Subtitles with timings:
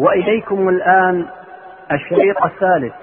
[0.00, 1.28] وإليكم الآن
[1.92, 2.94] الشريط الثالث.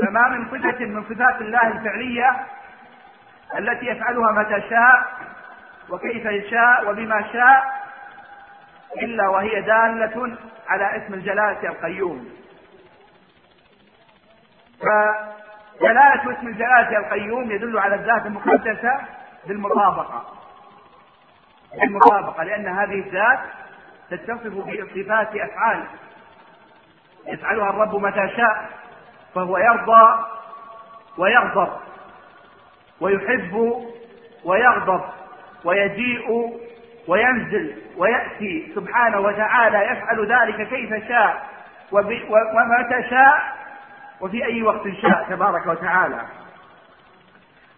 [0.00, 2.46] فما من صفة من صفات الله الفعلية
[3.58, 5.04] التي يفعلها متى شاء
[5.90, 7.82] وكيف يشاء وبما شاء
[9.02, 10.36] إلا وهي دالة
[10.68, 12.28] على اسم الجلالة القيوم.
[14.80, 19.00] فدلالة اسم الجلالة القيوم يدل على الذات المقدسة
[19.46, 20.41] بالمطابقة.
[21.80, 23.38] بالمطابقة لأن هذه الذات
[24.10, 25.84] تتصف بصفات أفعال.
[27.26, 28.70] يفعلها الرب متى شاء
[29.34, 30.24] فهو يرضى
[31.18, 31.72] ويغضب
[33.00, 33.82] ويحب
[34.44, 35.04] ويغضب
[35.64, 36.60] ويجيء
[37.08, 38.72] وينزل ويأتي.
[38.74, 41.46] سبحانه وتعالى يفعل ذلك كيف شاء
[41.92, 43.42] ومتى شاء
[44.20, 46.20] وفي أي وقت شاء تبارك وتعالى.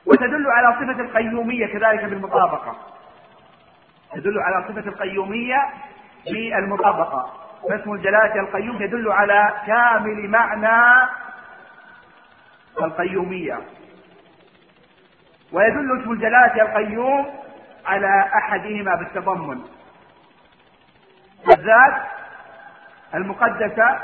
[0.06, 2.93] وتدل على صفة القيومية كذلك بالمطابقة.
[4.14, 5.68] تدل على صفة القيومية
[6.26, 7.32] بالمطابقة.
[7.68, 11.08] فاسم الجلالة القيوم؟ يدل على كامل معنى
[12.82, 13.60] القيومية.
[15.52, 17.26] ويدل اسم الجلالة القيوم
[17.86, 19.64] على أحدهما بالتضمن.
[21.48, 22.02] الذات
[23.14, 23.98] المقدسة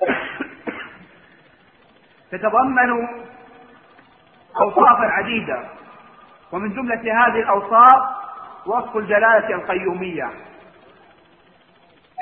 [2.30, 3.08] تتضمن
[4.60, 5.64] أوصافا عديدة.
[6.52, 8.25] ومن جملة هذه الأوصاف
[8.66, 10.30] وصف الجلالة القيومية.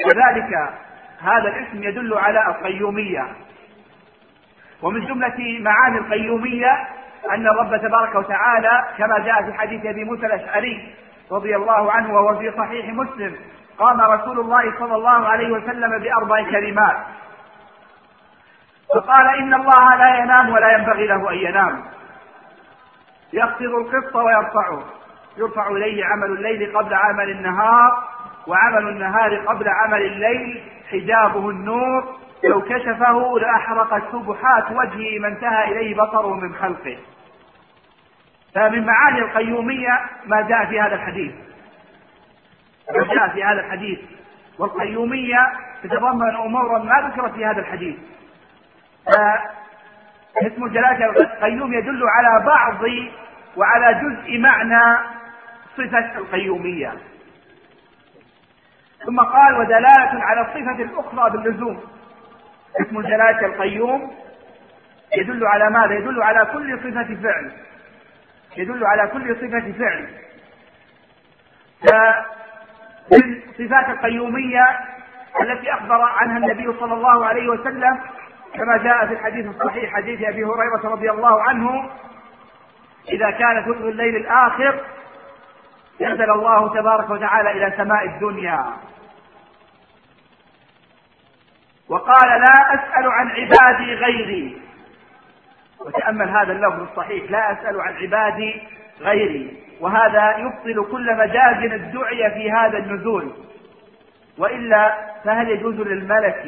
[0.06, 0.74] وذلك
[1.20, 3.32] هذا الاسم يدل على القيومية.
[4.82, 6.88] ومن جملة معاني القيومية
[7.30, 10.94] أن الرب تبارك وتعالى كما جاء في حديث أبي موسى الأشعري
[11.32, 13.36] رضي الله عنه وهو في صحيح مسلم
[13.78, 16.96] قام رسول الله صلى الله عليه وسلم بأربع كلمات.
[18.94, 21.84] فقال إن الله لا ينام ولا ينبغي له أن ينام.
[23.32, 24.84] يخفض القسط ويرفعه.
[25.36, 28.04] يرفع إليه عمل الليل قبل عمل النهار
[28.46, 35.96] وعمل النهار قبل عمل الليل حجابه النور لو كشفه لأحرقت سبحات وجهه ما انتهى إليه
[35.96, 36.96] بصره من خلقه.
[38.54, 41.32] فمن معاني القيومية ما جاء في هذا الحديث.
[42.96, 43.98] ما جاء في هذا الحديث.
[44.58, 45.52] والقيومية
[45.82, 47.96] تتضمن أمورا ما ذكرت في هذا الحديث.
[49.06, 52.82] فاسم الجلالة القيوم يدل على بعض
[53.56, 54.98] وعلى جزء معنى
[55.76, 56.92] صفة القيومية.
[59.06, 61.80] ثم قال ودلالة على الصفة الأخرى باللزوم.
[62.80, 64.14] اسم الجلالة القيوم
[65.18, 67.52] يدل على ماذا؟ يدل على كل صفة فعل.
[68.56, 70.08] يدل على كل صفة فعل.
[71.82, 74.80] فمن صفات القيومية
[75.40, 78.00] التي أخبر عنها النبي صلى الله عليه وسلم
[78.54, 81.90] كما جاء في الحديث الصحيح حديث أبي هريرة رضي الله عنه
[83.12, 84.80] إذا كان ثلث الليل الآخر
[86.04, 88.76] ينزل الله تبارك وتعالى إلى سماء الدنيا.
[91.88, 94.62] وقال لا أسأل عن عبادي غيري.
[95.80, 98.62] وتأمل هذا اللفظ الصحيح لا أسأل عن عبادي
[99.00, 99.56] غيري.
[99.80, 103.32] وهذا يبطل كل مجاز ادعي في هذا النزول.
[104.38, 106.46] وإلا فهل يجوز للملك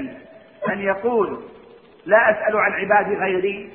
[0.68, 1.40] أن يقول
[2.06, 3.70] لا أسأل عن عبادي غيري؟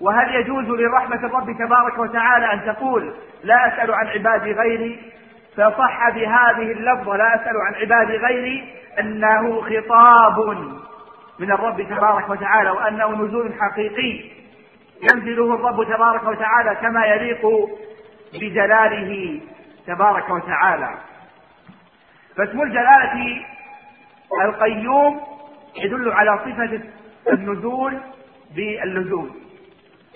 [0.00, 5.12] وهل يجوز لرحمة الرب تبارك وتعالى أن تقول لا أسأل عن عبادي غيري؟
[5.56, 10.48] فصح بهذه اللفظة لا أسأل عن عبادي غيري أنه خطاب
[11.38, 14.30] من الرب تبارك وتعالى وأنه نزول حقيقي
[15.02, 17.46] ينزله الرب تبارك وتعالى كما يليق
[18.34, 19.40] بجلاله
[19.86, 20.98] تبارك وتعالى.
[22.36, 23.44] فاسم الجلالة
[24.44, 25.20] القيوم
[25.76, 26.80] يدل على صفة
[27.32, 27.98] النزول
[28.56, 29.49] باللزوم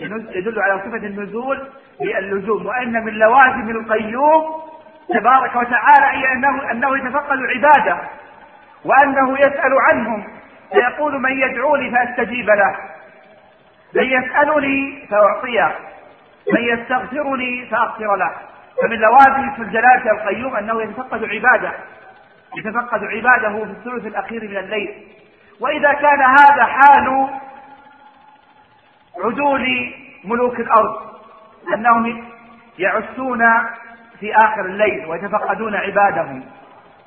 [0.00, 1.68] يدل على صفة النزول
[2.00, 4.62] باللزوم وأن من لوازم القيوم
[5.08, 7.98] تبارك وتعالى هي أنه أنه يتفقد عباده
[8.84, 10.24] وأنه يسأل عنهم
[10.72, 12.76] فيقول من يدعوني فأستجيب له
[13.94, 15.74] من يسألني فأعطيه
[16.52, 18.30] من يستغفرني فأغفر له.
[18.82, 21.72] فمن لوازم اسم الجلالة القيوم أنه يتفقد عباده
[22.56, 25.06] يتفقد عباده في الثلث الأخير من الليل.
[25.60, 27.28] وإذا كان هذا حال
[29.24, 29.92] عدول
[30.24, 30.96] ملوك الأرض
[31.74, 32.24] أنهم
[32.78, 33.42] يعسون
[34.20, 36.44] في آخر الليل ويتفقدون عبادهم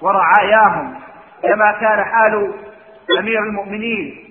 [0.01, 0.95] ورعاياهم
[1.43, 2.53] كما كان حال
[3.19, 4.27] أمير المؤمنين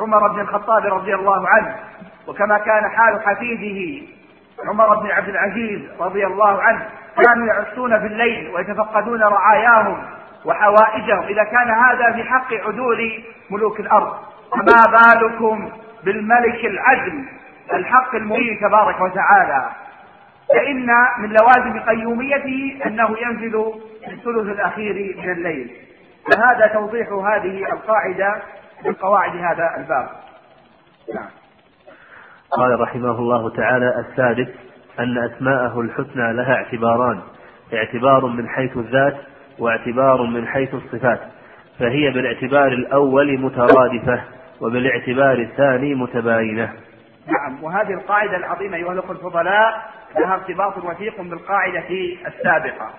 [0.00, 1.76] عمر بن الخطاب رضي الله عنه
[2.26, 4.06] وكما كان حال حفيده
[4.68, 6.88] عمر بن عبد العزيز رضي الله عنه.
[7.24, 10.04] كانوا يعسون في الليل ويتفقدون رعاياهم
[10.44, 11.22] وحوائجهم.
[11.22, 14.16] إذا كان هذا في حق عدول ملوك الأرض
[14.50, 15.70] فما بالكم
[16.04, 17.24] بالملك العدل
[17.72, 19.70] الحق المبين تبارك وتعالى.
[20.48, 20.86] فإن
[21.18, 23.64] من لوازم قيوميته أنه ينزل
[24.04, 25.70] في الثلث الأخير من الليل.
[26.32, 28.42] فهذا توضيح هذه القاعدة
[28.84, 30.08] من قواعد هذا الباب.
[31.14, 31.28] نعم.
[32.50, 34.48] قال رحمه الله تعالى السادس
[35.00, 37.20] أن أسماءه الحسنى لها اعتباران
[37.74, 39.16] اعتبار من حيث الذات
[39.58, 41.20] واعتبار من حيث الصفات.
[41.78, 44.33] فهي بالاعتبار الأول مترادفة.
[44.60, 46.72] وبالاعتبار الثاني متباينة.
[47.26, 51.88] نعم وهذه القاعدة العظيمة أيها الأخوة الفضلاء لها ارتباط وثيق بالقاعدة
[52.26, 52.90] السابقة.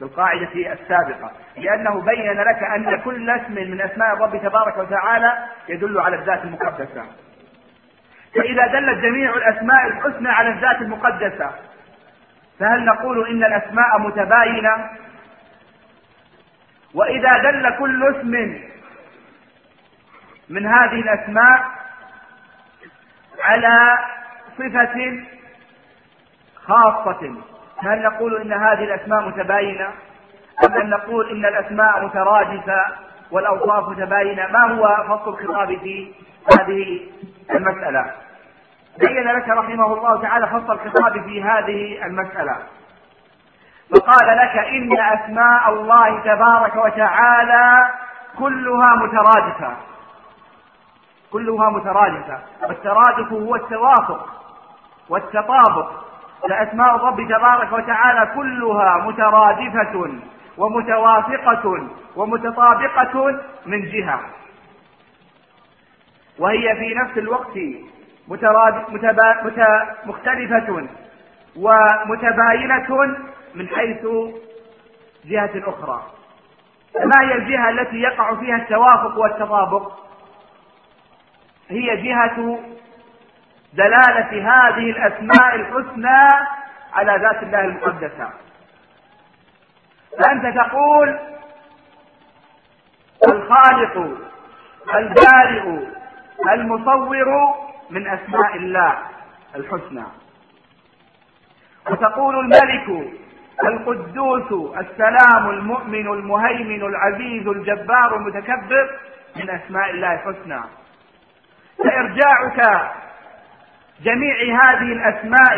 [0.00, 1.30] بالقاعدة السابقة.
[1.56, 5.32] لأنه بين لك أن كل اسم من أسماء الرب تبارك وتعالى
[5.68, 7.04] يدل على الذات المقدسة.
[8.34, 11.50] فإذا دلت جميع الأسماء الحسنى على الذات المقدسة
[12.58, 14.90] فهل نقول إن الأسماء متباينة؟
[16.94, 18.58] وإذا دل كل اسم
[20.48, 21.64] من هذه الأسماء
[23.44, 23.98] على
[24.58, 25.24] صفة
[26.66, 27.34] خاصة.
[27.78, 29.88] هل نقول إن هذه الأسماء متباينة؟
[30.64, 32.84] أم أن نقول إن الأسماء مترادفة
[33.30, 36.14] والأوصاف متباينة؟ ما هو فصل الخطاب في
[36.58, 37.00] هذه
[37.50, 38.10] المسألة؟
[38.98, 42.56] بين لك رحمه الله تعالى فصل الخطاب في هذه المسألة.
[43.90, 47.88] فقال لك إن أسماء الله تبارك وتعالى
[48.38, 49.76] كلها مترادفة.
[51.32, 52.38] كلها مترادفة.
[52.62, 54.28] والترادف هو التوافق
[55.08, 55.90] والتطابق.
[56.48, 60.10] فأسماء الرب تبارك وتعالى كلها مترادفة
[60.58, 64.20] ومتوافقة ومتطابقة من جهة.
[66.38, 67.58] وهي في نفس الوقت.
[68.28, 69.42] متبا...
[69.44, 69.66] مت...
[70.06, 70.86] مختلفة
[71.56, 73.16] ومتباينة
[73.54, 74.06] من حيث
[75.24, 76.02] جهة أخرى.
[77.04, 79.92] ما هي الجهة التي يقع فيها التوافق والتطابق؟
[81.72, 82.58] هي جهة
[83.72, 86.28] دلالة هذه الأسماء الحسنى
[86.92, 88.30] على ذات الله المقدسة.
[90.18, 91.18] فأنت تقول
[93.28, 94.18] الخالق
[94.94, 95.86] البارئ
[96.52, 97.54] المصور
[97.90, 98.98] من أسماء الله
[99.56, 100.04] الحسنى.
[101.90, 103.12] وتقول الملك
[103.64, 108.98] القدوس السلام المؤمن المهيمن العزيز الجبار المتكبر
[109.36, 110.60] من أسماء الله الحسنى.
[111.78, 112.90] فإرجاعك
[114.02, 115.56] جميع هذه الأسماء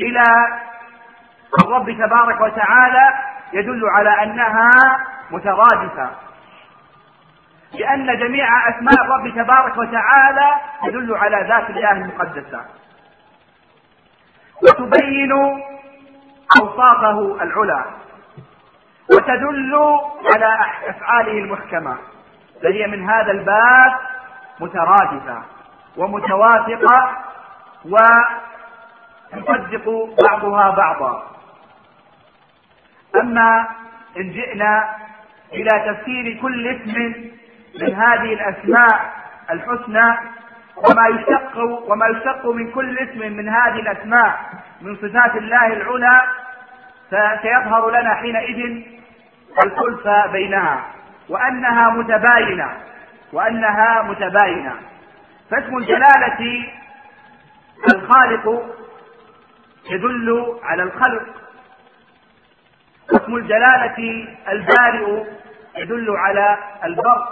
[0.00, 0.22] إلى
[1.62, 3.14] الرب تبارك وتعالى
[3.52, 4.70] يدل على أنها
[5.30, 6.10] مترادفة.
[7.72, 10.54] لأن جميع أسماء الرب تبارك وتعالى
[10.86, 12.64] تدل على ذات الله المقدسة.
[14.62, 15.32] وتبين
[16.60, 17.84] أوصافه العلى.
[19.12, 20.00] وتدل
[20.34, 21.96] على أفعاله المحكمة.
[22.62, 23.94] فهي من هذا الباب
[24.60, 25.42] مترادفة
[25.96, 27.16] ومتوافقة
[29.32, 29.86] وتصدق
[30.28, 31.22] بعضها بعضا.
[33.20, 33.66] أما
[34.16, 34.94] إن جئنا
[35.52, 37.14] إلى تفسير كل اسم
[37.80, 39.10] من هذه الأسماء
[39.50, 40.16] الحسنى
[40.76, 41.58] وما يشتق
[41.88, 44.38] وما يشتق من كل اسم من هذه الأسماء
[44.80, 46.22] من صفات الله العلى
[47.10, 48.82] فسيظهر لنا حينئذ
[49.64, 50.84] الخلف بينها
[51.28, 52.68] وأنها متباينة.
[53.34, 54.76] وأنها متباينة.
[55.50, 56.70] فاسم الجلالة
[57.94, 58.76] الخالق
[59.90, 61.26] يدل على الخلق.
[63.12, 65.24] واسم الجلالة البارئ
[65.76, 67.28] يدل على البر.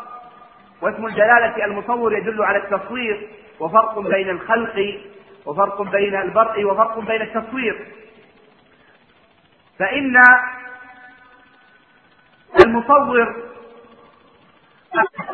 [0.82, 3.28] واسم الجلالة المصور يدل على التصوير.
[3.60, 5.00] وفرق بين الخلق
[5.46, 7.86] وفرق بين البرء وفرق بين التصوير.
[9.78, 10.16] فإن
[12.66, 13.36] المصور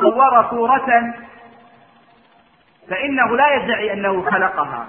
[0.00, 1.14] صور صورة
[2.90, 4.86] فإنه لا يدعي أنه خلقها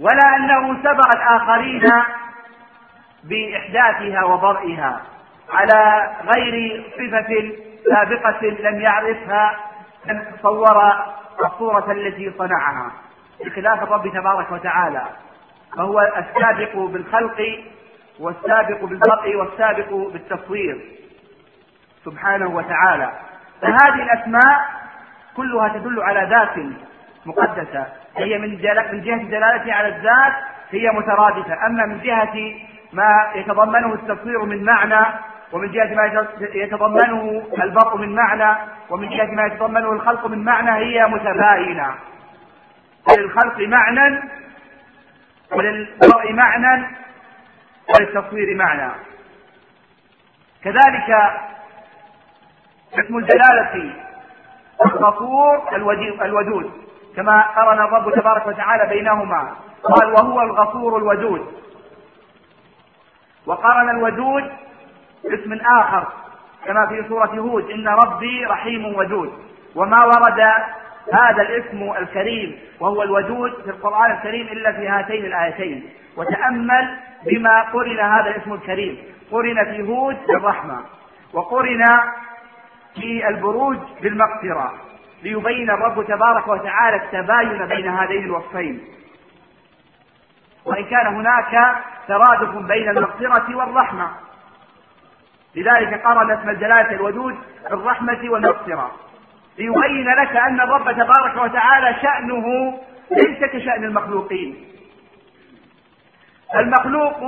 [0.00, 1.84] ولا أنه سبق الآخرين
[3.24, 5.00] بإحداثها وبرئها
[5.52, 7.52] على غير صفة
[7.90, 9.56] سابقة لم يعرفها
[10.06, 10.92] من صور
[11.44, 12.92] الصورة التي صنعها.
[13.44, 15.02] بخلاف الرب تبارك وتعالى
[15.76, 17.64] فهو السابق بالخلق
[18.20, 20.80] والسابق بالبرء والسابق بالتصوير
[22.04, 23.12] سبحانه وتعالى.
[23.62, 24.68] فهذه الأسماء
[25.36, 26.66] كلها تدل على ذات
[27.26, 27.86] مقدسة.
[28.16, 28.48] هي من
[28.92, 30.32] من جهة دلالتها على الذات
[30.70, 31.66] هي مترادفة.
[31.66, 32.54] أما من جهة
[32.92, 35.06] ما يتضمنه التصوير من معنى
[35.52, 38.58] ومن جهة ما يتضمنه البرء من معنى
[38.90, 41.94] ومن جهة ما يتضمنه الخلق من معنى هي متباينة.
[43.18, 44.22] للخلق معنى
[45.52, 46.86] وللبرء معنى
[47.88, 48.90] وللتصوير معنى.
[50.64, 51.32] كذلك
[52.94, 53.94] اسم الجلالة
[54.86, 55.62] الغفور
[56.22, 56.70] الودود
[57.16, 59.54] كما قرن الرب تبارك وتعالى بينهما.
[59.82, 61.46] قال وهو الغفور الودود.
[63.46, 64.52] وقرن الودود
[65.24, 66.06] باسم آخر
[66.66, 67.70] كما في سورة هود.
[67.70, 69.32] إن ربي رحيم ودود.
[69.74, 70.40] وما ورد
[71.12, 75.90] هذا الاسم الكريم وهو الودود في القرآن الكريم إلا في هاتين الآيتين.
[76.16, 78.98] وتأمل بما قرن هذا الاسم الكريم.
[79.32, 80.84] قرن في هود بالرحمة.
[81.34, 81.84] وقرن
[82.94, 84.74] في البروج بالمغفرة
[85.22, 88.84] ليبين الرب تبارك وتعالى التباين بين هذين الوصفين.
[90.64, 91.76] وإن كان هناك
[92.08, 94.10] ترادف بين المغفرة والرحمة.
[95.56, 97.38] لذلك قرن اسم الجلالة الودود
[97.70, 98.92] بالرحمة والمغفرة.
[99.58, 102.78] ليبين لك أن الرب تبارك وتعالى شأنه
[103.10, 104.64] ليس كشأن المخلوقين.
[106.56, 107.20] المخلوق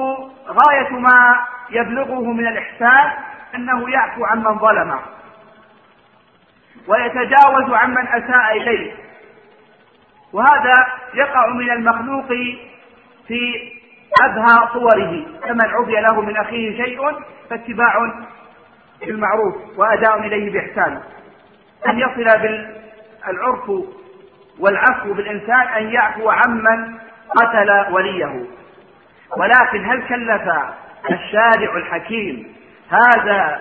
[0.47, 1.41] غاية ما
[1.71, 3.11] يبلغه من الإحسان
[3.55, 5.01] أنه يعفو عمن ظلمه.
[6.89, 8.93] ويتجاوز عمن أساء إليه.
[10.33, 10.75] وهذا
[11.15, 12.29] يقع من المخلوق
[13.29, 13.73] في
[14.23, 17.01] أبهى صوره فمن عفي له من أخيه شيء
[17.51, 18.13] فاتباع
[19.01, 21.03] بالمعروف وأداء إليه بإحسان.
[21.89, 23.71] أن يصل بالعرف
[24.59, 26.99] والعفو بالإنسان أن يعفو عمن
[27.37, 28.47] قتل وليه.
[29.37, 30.43] ولكن هل كلف
[31.11, 32.55] الشارع الحكيم
[32.91, 33.61] هذا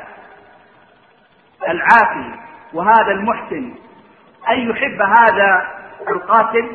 [1.69, 2.39] العافي
[2.73, 3.73] وهذا المحسن
[4.49, 5.67] أن يحب هذا
[6.09, 6.69] القاتل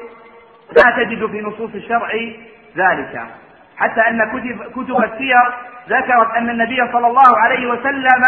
[0.77, 2.11] لا تجد في نصوص الشرع
[2.77, 3.27] ذلك.
[3.77, 5.53] حتى أن كتب, كتب السير
[5.89, 8.23] ذكرت أن النبي صلى الله عليه وسلم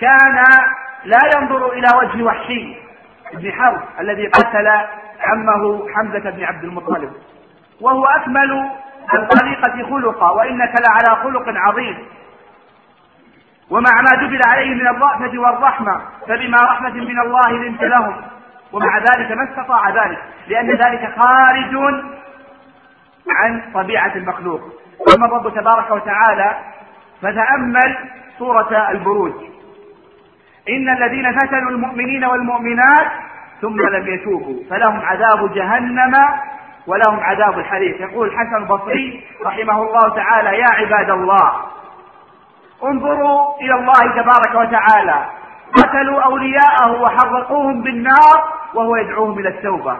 [0.00, 0.42] كان
[1.04, 2.74] لا ينظر إلى وجه وحشي
[3.34, 4.68] بن حرب الذي قتل
[5.20, 7.12] عمه حمزة بن عبد المطلب.
[7.80, 8.70] وهو أكمل
[9.14, 11.98] الخليقة خلقا وإنك لعلى خلق عظيم.
[13.70, 18.16] ومع ما جبل عليه من الرأفة والرحمة فبما رحمة من الله لنت لهم.
[18.72, 20.18] ومع ذلك ما استطاع ذلك
[20.48, 22.02] لأن ذلك خارج
[23.30, 24.60] عن طبيعة المخلوق.
[25.16, 26.56] أما الرب تبارك وتعالى
[27.22, 27.96] فتأمل
[28.38, 29.32] سورة البروج.
[30.68, 33.12] إن الذين فتنوا المؤمنين والمؤمنات
[33.60, 36.14] ثم لم يتوبوا فلهم عذاب جهنم
[36.86, 38.00] ولهم عذاب الحريق.
[38.00, 41.52] يقول الحسن البصري رحمه الله تعالى يا عباد الله
[42.84, 45.26] انظروا إلى الله تبارك وتعالى.
[45.76, 49.96] قتلوا أولياءه وحرقوهم بالنار وهو يدعوهم إلى التوبة.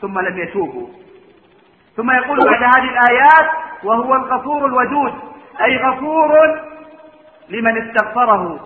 [0.00, 0.88] ثم لم يتوبوا.
[1.96, 3.50] ثم يقول بعد هذه الآيات
[3.84, 5.14] وهو الغفور الودود.
[5.64, 6.60] أي غفور
[7.48, 8.60] لمن استغفره.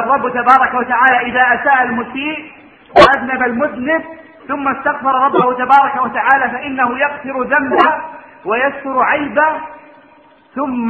[0.00, 2.52] الرب تبارك وتعالى إذا أساء المسيء
[2.96, 4.04] وأذنب المذنب
[4.48, 7.94] ثم استغفر ربه تبارك وتعالى فإنه يغفر ذنبه
[8.44, 9.60] ويستر عيبه
[10.54, 10.88] ثم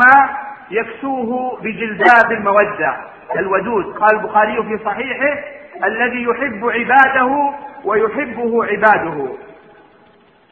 [0.72, 2.96] يكسوه بجلباب المودة.
[3.36, 5.38] الودود قال البخاري في صحيحه
[5.84, 7.52] الذي يحب عباده
[7.84, 9.28] ويحبه عباده.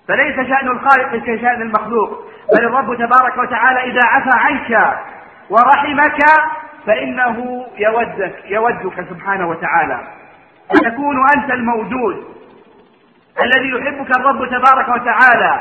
[0.09, 2.25] فليس شأن الخالق كشأن المخلوق
[2.57, 4.99] بل الرب تبارك وتعالى إذا عفى عنك
[5.50, 6.19] ورحمك
[6.87, 10.00] فإنه يودك يودك سبحانه وتعالى.
[10.69, 12.25] فتكون أنت الموجود
[13.43, 15.61] الذي يحبك الرب تبارك وتعالى.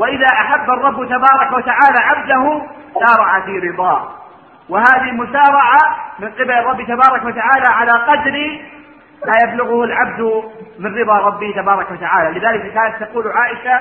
[0.00, 2.62] وإذا أحب الرب تبارك وتعالى عبده
[3.06, 4.08] سارع في رضاه.
[4.68, 5.78] وهذه المسارعة
[6.18, 8.60] من قبل الرب تبارك وتعالى على قدر
[9.26, 10.42] ما يبلغه العبد
[10.78, 12.38] من رضا ربه تبارك وتعالى.
[12.38, 13.80] لذلك كانت تقول عائشة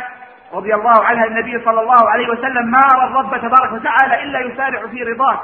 [0.54, 4.88] رضي الله عنها النبي صلى الله عليه وسلم ما أرى الرب تبارك وتعالى إلا يسارع
[4.88, 5.40] في رضاه.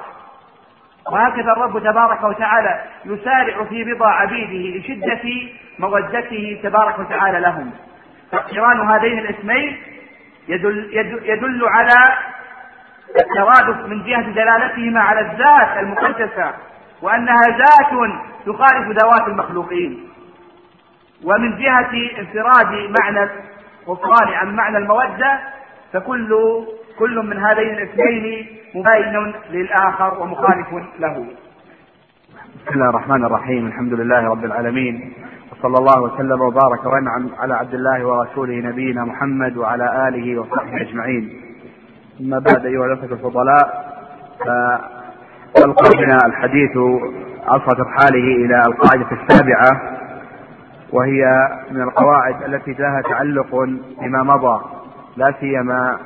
[1.11, 7.71] وهكذا الرب تبارك وتعالى يسارع في رضا عبيده لشدة مودته تبارك وتعالى لهم.
[8.31, 9.94] فاقتران هذين الاسمين
[10.47, 10.89] يدل,
[11.23, 12.17] يدل, على
[13.21, 16.53] الترادف من جهة دلالتهما على الذات المقدسة
[17.01, 18.11] وأنها ذات
[18.45, 20.09] تخالف ذوات المخلوقين.
[21.23, 23.29] ومن جهة انفراد معنى
[23.87, 25.39] الغفران عن معنى المودة
[25.93, 26.35] فكل
[26.99, 30.67] كل من هذين الاسمين مباين للآخر ومخالف
[30.99, 31.25] له.
[32.65, 35.13] بسم الله الرحمن الرحيم الحمد لله رب العالمين
[35.59, 41.41] وصلى الله وسلم وبارك وانعم على عبد الله ورسوله نبينا محمد وعلى آله وصحبه أجمعين.
[42.21, 43.85] أما بعد أيها الأخوة الفضلاء
[45.55, 46.77] فيلقى بنا الحديث
[47.47, 49.81] عصا ترحاله إلى القاعدة السابعة
[50.91, 53.55] وهي من القواعد التي لها تعلق
[54.01, 54.61] بما مضى
[55.17, 55.97] لا سيما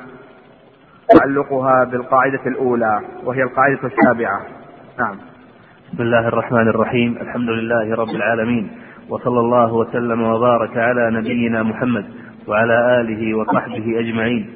[1.18, 4.40] تعلقها بالقاعدة الأولى وهي القاعدة السابعة.
[4.98, 5.16] نعم.
[5.92, 7.18] بسم الله الرحمن الرحيم.
[7.20, 8.70] الحمد لله رب العالمين.
[9.10, 12.04] وصلى الله وسلم وبارك على نبينا محمد
[12.48, 14.46] وعلى آله وصحبه أجمعين.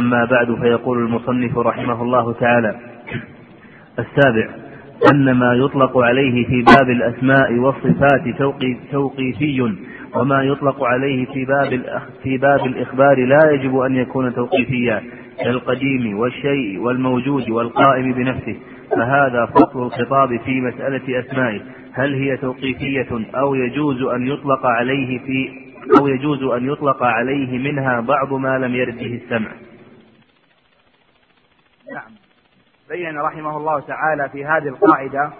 [0.00, 2.74] أما بعد فيقول المصنف رحمه الله تعالى
[3.98, 4.48] السابع
[5.12, 8.22] أن ما يطلق عليه في باب الأسماء والصفات
[8.92, 9.74] توقيفي
[10.16, 11.80] وما يطلق عليه في باب
[12.22, 15.02] في باب الإخبار لا يجب أن يكون توقيفيا
[15.44, 18.56] كالقديم والشيء والموجود والقائم بنفسه.
[18.90, 21.60] فهذا فصل الخطاب في مسألة أسمائه.
[21.96, 25.64] هل هي توقيفية أو يجوز أن يطلق عليه في
[26.00, 29.50] أو يجوز أن يطلق عليه منها بعض ما لم يرد به السمع؟
[31.94, 32.12] نعم.
[32.88, 35.30] بين رحمه الله تعالى في هذه القاعدة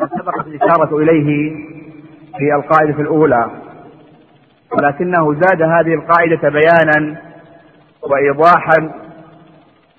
[0.00, 1.56] ما سبقت الإشارة إليه
[2.38, 3.50] في القاعدة الأولى
[4.72, 7.22] ولكنه زاد هذه القاعدة بيانا
[8.02, 8.92] وإيضاحا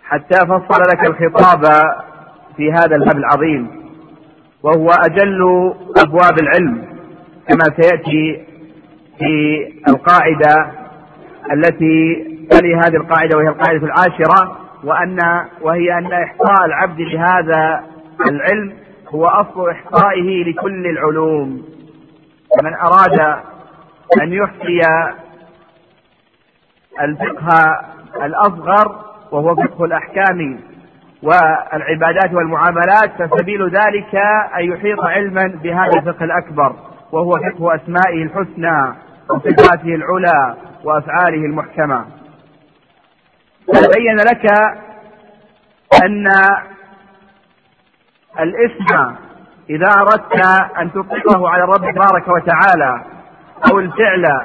[0.04, 1.64] حتى فصل لك الخطاب
[2.58, 3.83] في هذا الباب العظيم.
[4.64, 5.42] وهو أجل
[5.98, 6.86] أبواب العلم
[7.50, 8.46] كما سيأتي
[9.20, 10.72] في القاعدة
[11.54, 15.18] التي تلي هذه القاعدة وهي القاعدة العاشرة وأن
[15.62, 17.84] وهي أن إحصاء العبد لهذا
[18.30, 18.74] العلم
[19.10, 21.64] هو أصل إحصائه لكل العلوم.
[22.60, 23.20] فمن أراد
[24.22, 24.82] أن يحصي
[27.02, 27.80] الفقه
[28.26, 28.96] الأصغر
[29.32, 30.60] وهو فقه الأحكام
[31.24, 34.16] والعبادات والمعاملات فسبيل ذلك
[34.60, 36.76] أن يحيط علما بهذا الفقه الأكبر
[37.12, 38.96] وهو فقه أسمائه الحسنى
[39.30, 42.06] وصفاته العلى وأفعاله المحكمة.
[43.68, 44.52] بين لك
[46.06, 46.28] أن
[48.40, 49.16] الاسم
[49.70, 50.46] إذا أردت
[50.80, 53.02] أن تطلقه على الرب تبارك وتعالى
[53.72, 54.42] أو الفعل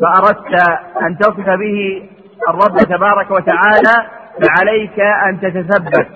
[0.00, 0.54] فأردت
[1.02, 2.08] أن تصف به
[2.48, 4.10] الرب تبارك وتعالى
[4.42, 6.06] فعليك أن تتثبت.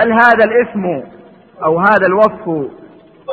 [0.00, 1.02] هل هذا الاسم
[1.64, 2.70] أو هذا الوصف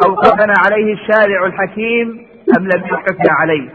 [0.05, 2.27] أوقفنا عليه الشارع الحكيم
[2.58, 3.70] أم لم يوقفنا عليه؟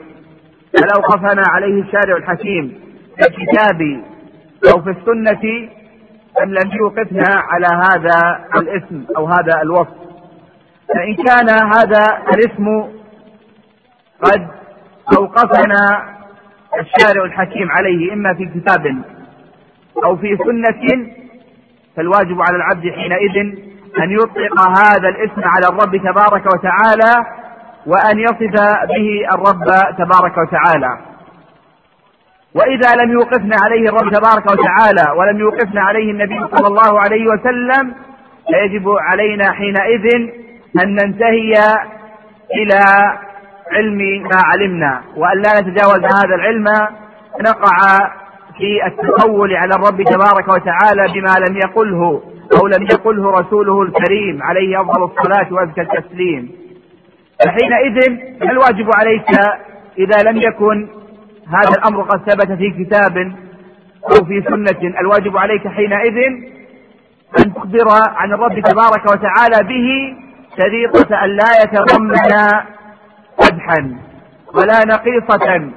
[0.79, 2.81] هل أوقفنا عليه الشارع الحكيم
[3.17, 4.03] في الكتاب
[4.75, 5.69] أو في السنة
[6.43, 9.99] أم لم يوقفنا على هذا الاسم أو هذا الوصف؟
[10.89, 12.83] فإن كان هذا الاسم
[14.23, 14.49] قد
[15.19, 16.18] أوقفنا
[16.79, 18.87] الشارع الحكيم عليه إما في كتاب
[20.05, 21.07] أو في سنة
[21.97, 23.37] فالواجب على العبد حينئذ
[24.03, 27.27] أن يطلق هذا الاسم على الرب تبارك وتعالى
[27.87, 29.65] وأن يصف به الرب
[29.99, 30.99] تبارك وتعالى.
[32.55, 37.95] وإذا لم يوقفنا عليه الرب تبارك وتعالى ولم يوقفنا عليه النبي صلى الله عليه وسلم
[38.49, 40.07] فيجب علينا حينئذ
[40.85, 41.53] أن ننتهي
[42.55, 42.81] إلى
[43.73, 45.03] علم ما علمنا.
[45.17, 46.65] وأن لا نتجاوز هذا العلم
[47.41, 47.77] نقع
[48.59, 52.23] في التقول على الرب تبارك وتعالى بما لم يقله
[52.61, 56.51] أو لم يقله رسوله الكريم عليه أفضل الصلاة وأزكى التسليم.
[57.45, 59.31] فحينئذ الواجب عليك
[59.99, 60.89] إذا لم يكن
[61.49, 63.17] هذا الأمر قد ثبت في كتاب
[64.11, 66.17] أو في سنة؟ الواجب عليك حينئذ
[67.39, 70.17] أن تخبر عن الرب تبارك وتعالى به
[70.59, 72.15] شريطة أن لا يتضمن
[73.39, 73.97] قدحا
[74.55, 75.71] ولا نقيصة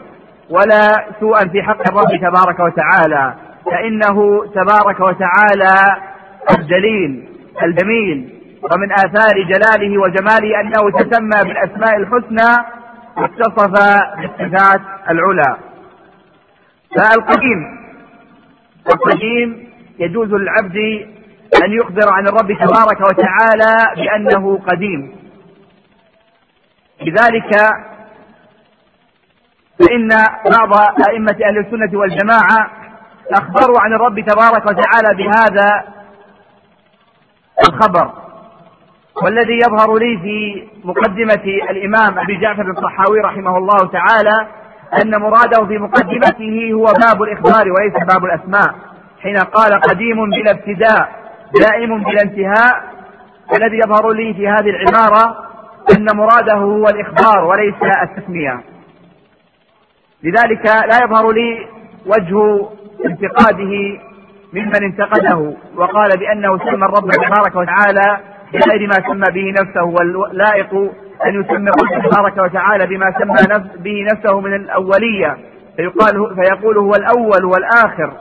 [0.50, 3.34] ولا سوءا في حق الرب تبارك وتعالى.
[3.66, 5.76] فإنه تبارك وتعالى
[6.58, 7.30] الجليل
[7.64, 8.30] الجميل
[8.64, 12.66] ومن آثار جلاله وجماله أنه تسمى بالأسماء الحسنى
[13.18, 13.72] واتصف
[14.18, 15.58] بالصفات العلى.
[16.98, 17.82] فالقديم
[18.94, 19.70] القديم
[20.00, 20.78] يجوز للعبد
[21.64, 25.21] أن يخبر عن الرب تبارك وتعالى بأنه قديم.
[27.02, 27.52] لذلك
[29.80, 30.10] فإن
[30.58, 30.74] بعض
[31.10, 32.72] أئمة أهل السنة والجماعة
[33.32, 35.84] أخبروا عن الرب تبارك وتعالى بهذا
[37.70, 38.12] الخبر.
[39.24, 44.48] والذي يظهر لي في مقدمة الإمام أبي جعفر الصحاوي رحمه الله تعالى
[45.04, 48.76] أن مراده في مقدمته هو باب الإخبار وليس باب الأسماء
[49.22, 51.10] حين قال قديم بلا ابتداء
[51.62, 52.92] دائم بلا انتهاء.
[53.56, 55.51] الذي يظهر لي في هذه العبارة
[55.98, 58.62] أن مراده هو الإخبار وليس التسمية.
[60.24, 61.68] لذلك لا يظهر لي
[62.06, 62.68] وجه
[63.06, 64.00] انتقاده
[64.54, 68.20] ممن انتقده وقال بأنه سمى الرب تبارك وتعالى
[68.54, 70.74] بغير ما سمى به نفسه واللائق
[71.26, 75.38] أن يسمى الرب تبارك وتعالى بما سمى نفس به نفسه من الأولية.
[75.76, 78.14] فيقال فيقول هو الأول والآخر.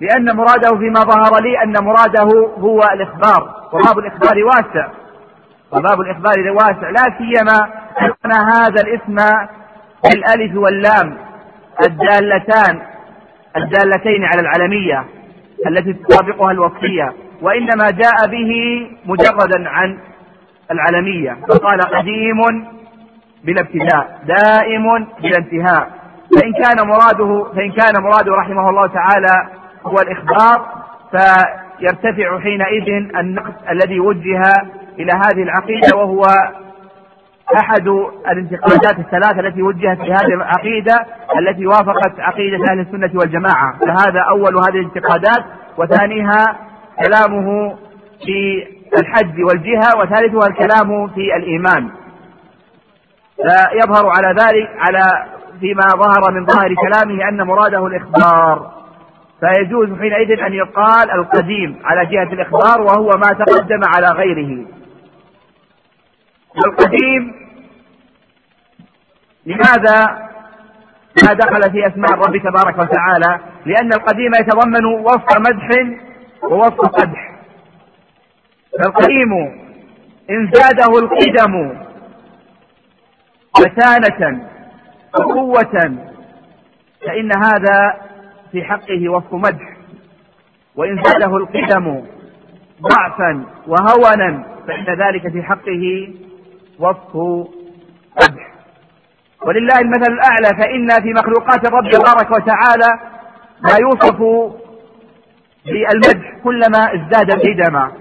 [0.00, 4.88] لأن مراده فيما ظهر لي أن مراده هو الإخبار وباب الإخبار واسع.
[5.72, 7.72] وباب الإخبار واسع لا سيما
[8.02, 9.16] أن هذا الاسم
[10.04, 11.16] بالألف واللام
[11.86, 12.82] الدالتان
[13.56, 15.04] الدالتين على العلمية
[15.66, 18.52] التي تطابقها الوصفية وإنما جاء به
[19.04, 19.98] مجردا عن
[20.70, 22.40] العلمية فقال قديم
[23.44, 25.90] بلا ابتداء دائم بلا انتهاء.
[26.40, 29.48] فإن كان مراده فإن كان مراده رحمه الله تعالى
[29.86, 30.66] هو الإخبار
[31.10, 34.42] فيرتفع حينئذ النقص الذي وجه
[34.98, 36.22] إلى هذه العقيدة وهو
[37.56, 37.88] أحد
[38.30, 40.94] الانتقادات الثلاثة التي وجهت في هذه العقيدة
[41.38, 43.78] التي وافقت عقيدة أهل السنة والجماعة.
[43.78, 45.44] فهذا أول هذه الانتقادات
[45.78, 46.44] وثانيها
[47.04, 47.76] كلامه
[48.26, 48.66] في
[48.98, 51.90] الحج والجهة وثالثها الكلام في الإيمان.
[53.36, 55.02] فيظهر على ذلك على
[55.60, 58.74] فيما ظهر من ظاهر كلامه أن مراده الإخبار.
[59.40, 64.66] فيجوز حينئذ أن يقال القديم على جهة الإخبار وهو ما تقدم على غيره.
[66.56, 67.34] والقديم
[69.46, 70.24] لماذا
[71.24, 75.68] ما دخل في أسماء الرب تبارك وتعالى؟ لأن القديم يتضمن وصف مدح
[76.42, 77.34] ووصف قدح.
[78.78, 79.32] فالقديم
[80.30, 81.78] إن زاده القدم
[83.60, 84.48] متانة
[85.20, 85.96] وقوة
[87.06, 88.00] فإن هذا
[88.52, 89.76] في حقه وصف مدح.
[90.76, 92.04] وإن زاده القدم
[92.82, 96.08] ضعفا وهونا فإن ذلك في حقه
[96.78, 97.12] وصف
[98.20, 98.54] قدح
[99.46, 103.00] ولله المثل الأعلى فإن في مخلوقات الرب تبارك وتعالى
[103.60, 104.18] ما يوصف
[105.66, 107.92] بالمدح كلما ازداد قدما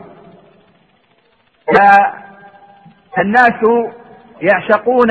[3.16, 3.60] فالناس
[4.42, 5.08] يعشقون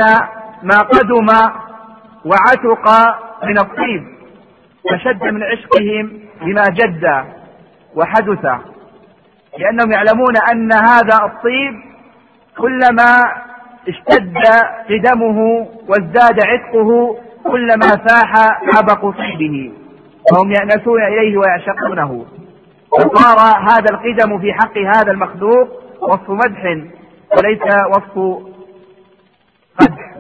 [0.63, 1.27] ما قدم
[2.25, 2.89] وعتق
[3.45, 4.05] من الطيب
[4.91, 7.25] فشد من عشقهم لما جد
[7.95, 8.45] وحدث.
[9.59, 11.75] لأنهم يعلمون أن هذا الطيب
[12.59, 13.23] كلما
[13.89, 14.39] اشتد
[14.91, 18.33] قدمه وازداد عتقه كلما فاح
[18.77, 19.73] عبق طيبه
[20.33, 22.27] وهم يأنسون إليه ويعشقونه.
[22.91, 23.39] فصار
[23.71, 25.69] هذا القدم في حق هذا المخلوق
[26.01, 26.65] وصف مدح
[27.37, 28.43] وليس وصف
[29.81, 30.15] قدح.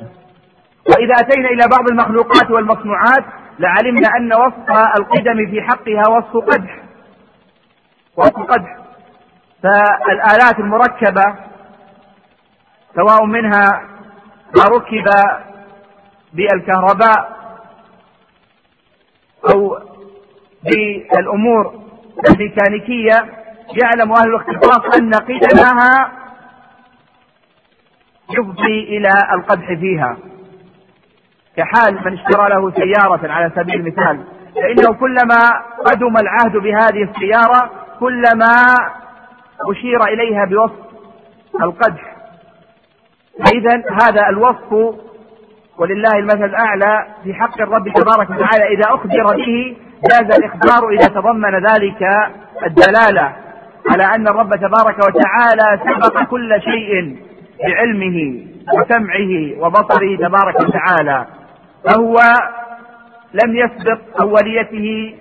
[0.90, 3.24] وإذا أتينا إلى بعض المخلوقات والمصنوعات
[3.58, 6.78] لعلمنا أن وصف القدم في حقها وصف قدح.
[8.16, 8.76] وصف قدح.
[9.62, 11.51] فالآلات المركبة
[12.94, 13.64] سواء منها
[14.56, 15.04] ما ركب
[16.32, 17.42] بالكهرباء
[19.54, 19.78] أو
[20.64, 21.74] بالأمور
[22.28, 23.14] الميكانيكية
[23.82, 26.12] يعلم أهل الاختصاص أن قدمها
[28.30, 30.16] يفضي إلى القدح فيها
[31.56, 34.24] كحال من اشترى له سيارة على سبيل المثال.
[34.54, 38.54] فإنه كلما قدم العهد بهذه السيارة كلما
[39.70, 40.74] أشير إليها بوصف
[41.62, 42.11] القدح.
[43.38, 44.72] فإذا هذا الوصف
[45.78, 48.74] ولله المثل الأعلى في حق الرب تبارك وتعالى.
[48.74, 49.76] إذا أخبر به
[50.10, 52.02] جاز الإخبار إذا تضمن ذلك
[52.66, 53.32] الدلالة
[53.90, 57.16] على أن الرب تبارك وتعالى سبق كل شيء
[57.64, 58.40] بعلمه
[58.78, 61.26] وسمعه وبصره تبارك وتعالى
[61.84, 62.16] فهو
[63.44, 65.14] لم يسبق أوليته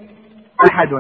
[0.72, 0.94] أحد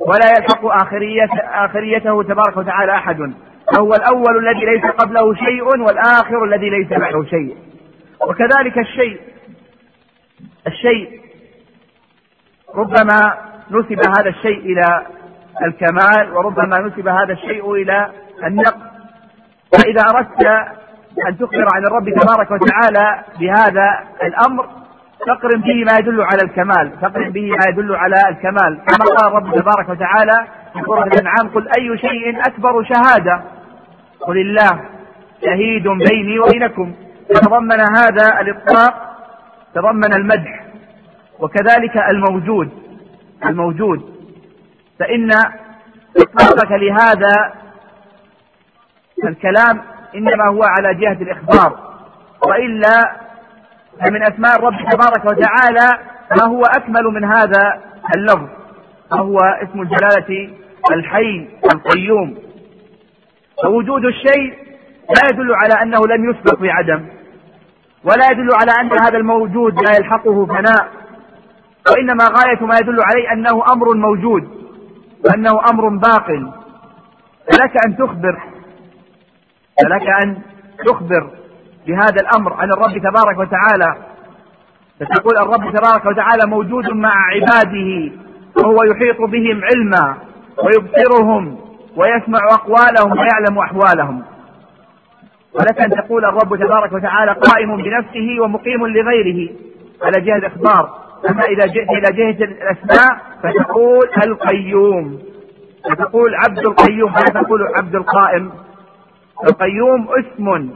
[0.00, 1.28] ولا يلحق آخرية
[1.64, 3.34] آخريته تبارك وتعالى أحد.
[3.72, 7.56] فهو الأول الذي ليس قبله شيء والآخر الذي ليس بعده شيء.
[8.28, 9.20] وكذلك الشيء
[10.66, 11.20] الشيء
[12.74, 13.34] ربما
[13.70, 15.06] نسب هذا الشيء إلى
[15.66, 18.10] الكمال وربما نسب هذا الشيء إلى
[18.44, 18.82] النقص.
[19.72, 20.46] فإذا أردت
[21.28, 24.68] أن تخبر عن الرب تبارك وتعالى بهذا الأمر
[25.26, 28.80] فاقرن به ما يدل على الكمال فاقرن به ما يدل على الكمال.
[28.86, 33.42] كما قال الرب تبارك وتعالى في سورة الأنعام قل أي شيء أكبر شهادة
[34.26, 34.84] قل الله
[35.44, 36.94] شهيد بيني وبينكم.
[37.28, 38.94] تضمن هذا الإطلاق
[39.74, 40.64] تضمن المدح
[41.38, 42.68] وكذلك الموجود
[43.46, 44.14] الموجود.
[45.00, 45.30] فإن
[46.16, 47.52] إطلاقك لهذا
[49.24, 49.82] الكلام
[50.14, 51.78] إنما هو على جهة الإخبار.
[52.48, 53.16] وإلا
[54.00, 55.98] فمن أسماء الرب تبارك وتعالى
[56.36, 57.80] ما هو أكمل من هذا
[58.16, 58.48] اللفظ
[59.12, 60.50] وهو اسم الجلالة
[60.92, 62.38] الحي القيوم.
[63.62, 64.54] فوجود الشيء
[65.08, 67.06] لا يدل على أنه لم يسبق بعدم
[68.04, 70.88] ولا يدل على أن هذا الموجود لا يلحقه فناء
[71.92, 74.48] وإنما غاية ما يدل عليه أنه أمر موجود
[75.24, 76.26] وأنه أمر باق
[77.52, 78.42] فلك أن تخبر
[79.82, 80.38] فلك أن
[80.86, 81.30] تخبر
[81.86, 83.96] بهذا الأمر عن الرب تبارك وتعالى.
[85.00, 88.12] فتقول الرب تبارك وتعالى موجود مع عباده
[88.56, 90.16] وهو يحيط بهم علما
[90.64, 91.58] ويبصرهم
[91.96, 94.22] ويسمع أقوالهم ويعلم أحوالهم.
[95.54, 99.50] ولك أن تقول الرب تبارك وتعالى قائم بنفسه ومقيم لغيره.
[100.02, 100.98] على جهة الإخبار.
[101.30, 105.18] أما إذا جئت إلى جهة الأسماء فتقول القيوم.
[105.90, 108.52] فتقول عبد القيوم لا تقول عبد القائم.
[109.48, 110.70] القيوم اسم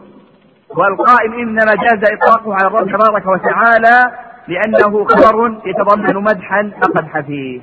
[0.77, 4.13] والقائم إنما جاز إطلاقه على الرب تبارك وتعالى
[4.49, 7.61] لأنه خبر يتضمن مدحا لا قدح فيه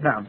[0.00, 0.24] نعم.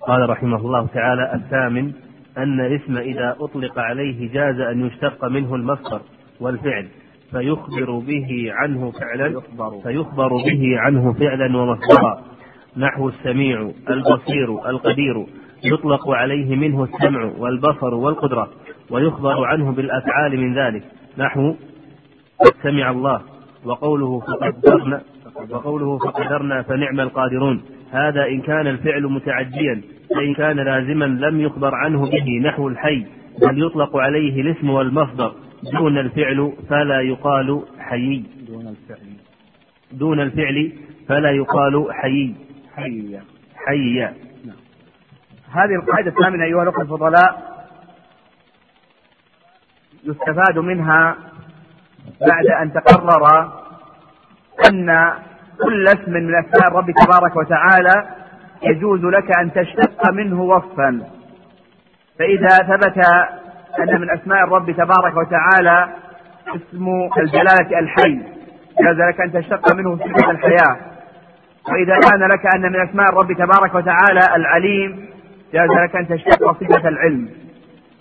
[0.00, 1.92] قال رحمه الله تعالى الثامن
[2.38, 6.00] أن الاسم إذا أطلق عليه جاز أن يشتق منه المصدر
[6.40, 6.88] والفعل
[7.30, 9.40] فيخبر به عنه فعلا
[9.82, 10.28] فيخبر.
[10.28, 12.22] به عنه فعلا ومصدرا.
[12.76, 15.26] نحو السميع البصير القدير
[15.64, 18.50] يطلق عليه منه السمع والبصر والقدرة
[18.90, 20.82] ويخبر عنه بالأفعال من ذلك.
[21.18, 21.54] نحو
[22.62, 23.20] سمع الله
[23.64, 25.00] وقوله فقدرنا.
[25.50, 27.62] وقوله فقدرنا فنعم القادرون.
[27.92, 29.82] هذا إن كان الفعل متعديا
[30.16, 33.06] فإن كان لازما لم يخبر عنه به نحو الحي
[33.42, 35.34] بل يطلق عليه الاسم والمصدر.
[35.78, 39.08] دون الفعل فلا يقال حيي دون الفعل.
[39.92, 40.72] دون الفعل
[41.08, 42.34] فلا يقال حيي
[42.76, 43.18] حي.
[43.56, 44.08] حي.
[45.52, 47.50] هذه القاعدة الثامنة أيها الأخوة الفضلاء
[50.04, 51.16] يستفاد منها
[52.20, 53.52] بعد أن تقرر
[54.70, 55.12] أن
[55.64, 58.08] كل اسم من أسماء الرب تبارك وتعالى
[58.62, 61.00] يجوز لك أن تشتق منه وصفا.
[62.18, 62.98] فإذا ثبت
[63.80, 65.88] أن من أسماء الرب تبارك وتعالى
[66.48, 66.86] اسم
[67.18, 68.22] الجلالة الحي
[68.80, 70.76] جاز لك أن تشتق منه صفة الحياة.
[71.72, 75.08] وإذا كان لك أن من أسماء الرب تبارك وتعالى العليم
[75.52, 77.28] جاز لك أن تشتق صفة العلم.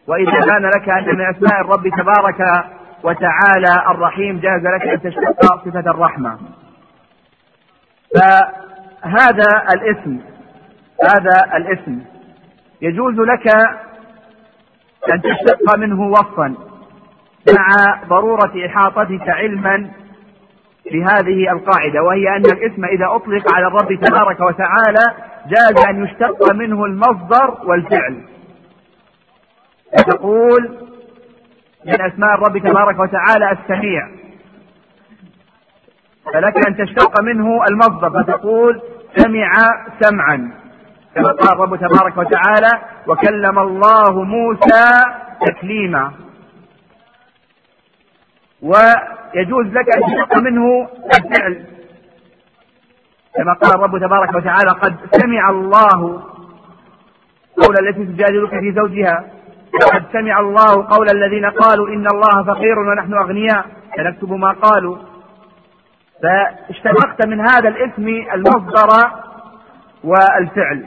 [0.08, 2.66] وإذا كان لك أن من أسماء الرب تبارك
[3.04, 6.38] وتعالى الرحيم جاز لك أن تشتق صفة الرحمة.
[8.16, 10.20] فهذا الاسم
[11.04, 12.02] هذا الاسم.
[12.82, 13.56] يجوز لك
[15.14, 16.56] أن تشتق منه وصفا
[17.58, 17.68] مع
[18.08, 19.92] ضرورة إحاطتك علما
[20.92, 25.14] بهذه القاعدة وهي أن الاسم إذا أطلق على الرب تبارك وتعالى
[25.48, 28.24] جاز أن يشتق منه المصدر والفعل.
[30.08, 30.78] تقول
[31.86, 34.19] من أسماء الرب تبارك وتعالى السميع.
[36.34, 38.82] فلك أن تشتق منه المصدر فتقول
[39.18, 39.52] سمع
[40.00, 40.52] سمعا.
[41.16, 44.86] كما قال الرب تبارك وتعالى وكلم الله موسى
[45.48, 46.12] تكليما.
[48.62, 51.66] ويجوز لك أن تشتق منه الفعل.
[53.36, 56.24] كما قال الرب تبارك وتعالى قد سمع الله
[57.58, 59.26] قول التي تجادلك في زوجها.
[59.94, 63.66] قد سمع الله قول الذين قالوا إن الله فقير ونحن أغنياء.
[63.98, 64.98] سنكتب ما قالوا.
[66.24, 68.90] فاشتققت من هذا الاسم المصدر
[70.04, 70.86] والفعل.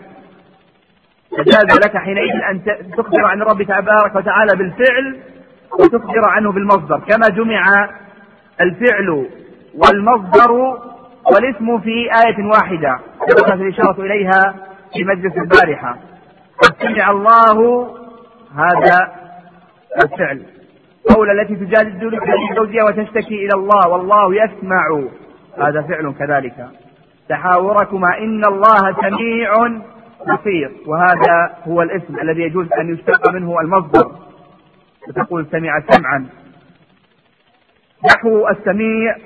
[1.39, 2.63] فجاز لك حينئذ أن
[2.97, 5.21] تخبر عن الرب تبارك وتعالى بالفعل
[5.81, 6.99] وتخبر عنه بالمصدر.
[6.99, 7.65] كما جمع
[8.61, 9.29] الفعل
[9.75, 10.53] والمصدر
[11.33, 12.99] والاسم في آية واحدة.
[13.29, 14.55] سبقت الإشارة إليها
[14.95, 15.99] في مجلس البارحة.
[16.63, 17.89] قد سمع الله
[18.55, 19.13] هذا
[20.05, 20.43] الفعل.
[21.15, 22.21] قول التي تجادل
[22.57, 23.89] زوجها وتشتكي إلى الله.
[23.89, 25.03] والله يسمع.
[25.59, 26.69] هذا فعل كذلك.
[27.29, 29.81] تحاوركما إن الله سميع
[30.35, 30.73] بصير.
[30.87, 34.13] وهذا هو الاسم الذي يجوز أن يشتق منه المصدر.
[35.09, 36.27] فتقول سمع سمعا.
[38.11, 39.17] نحو السميع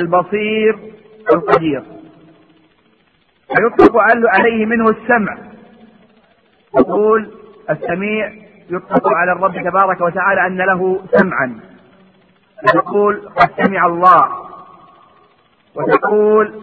[0.00, 0.78] البصير
[1.34, 1.82] القدير.
[3.46, 3.96] فيطلق
[4.28, 5.38] عليه منه السمع.
[6.74, 7.30] تقول
[7.70, 8.32] السميع
[8.70, 11.60] يطلق على الرب تبارك وتعالى أن له سمعا.
[12.62, 14.46] فتقول قد سمع الله.
[15.76, 16.62] وتقول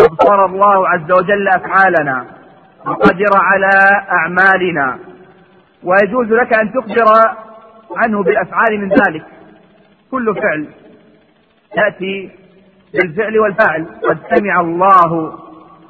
[0.00, 2.26] أبصر الله عز وجل أفعالنا
[2.86, 3.70] وقدر على
[4.10, 4.98] أعمالنا
[5.84, 7.06] ويجوز لك أن تخبر
[7.96, 9.24] عنه بالأفعال من ذلك.
[10.10, 10.68] كل فعل
[11.76, 12.30] يأتي
[12.94, 13.86] بالفعل والفاعل.
[14.08, 15.12] قد سمع الله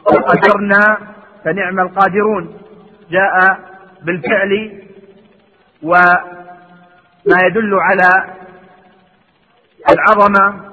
[0.05, 0.99] وقدرنا
[1.45, 2.57] فنعم القادرون.
[3.11, 3.59] جاء
[4.03, 4.83] بالفعل
[5.83, 8.09] وما يدل على
[9.90, 10.69] العظمة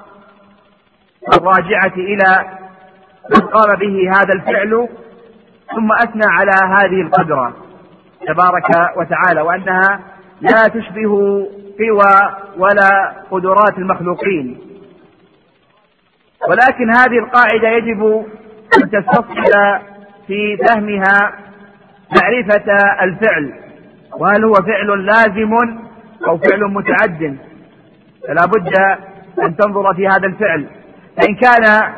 [1.36, 2.58] الراجعة إلى
[3.34, 4.88] من قام به هذا الفعل
[5.74, 7.56] ثم أثنى على هذه القدرة.
[8.26, 10.00] تبارك وتعالى وأنها
[10.40, 11.46] لا تشبه
[11.78, 14.58] قوى ولا قدرات المخلوقين.
[16.48, 18.26] ولكن هذه القاعدة يجب
[18.78, 19.52] أن تستصل
[20.26, 21.32] في فهمها
[22.16, 23.52] معرفة الفعل.
[24.18, 25.54] وهل هو فعل لازم
[26.26, 27.38] أو فعل متعد؟
[28.28, 28.72] فلا بد
[29.44, 30.66] أن تنظر في هذا الفعل.
[31.18, 31.94] فإن كان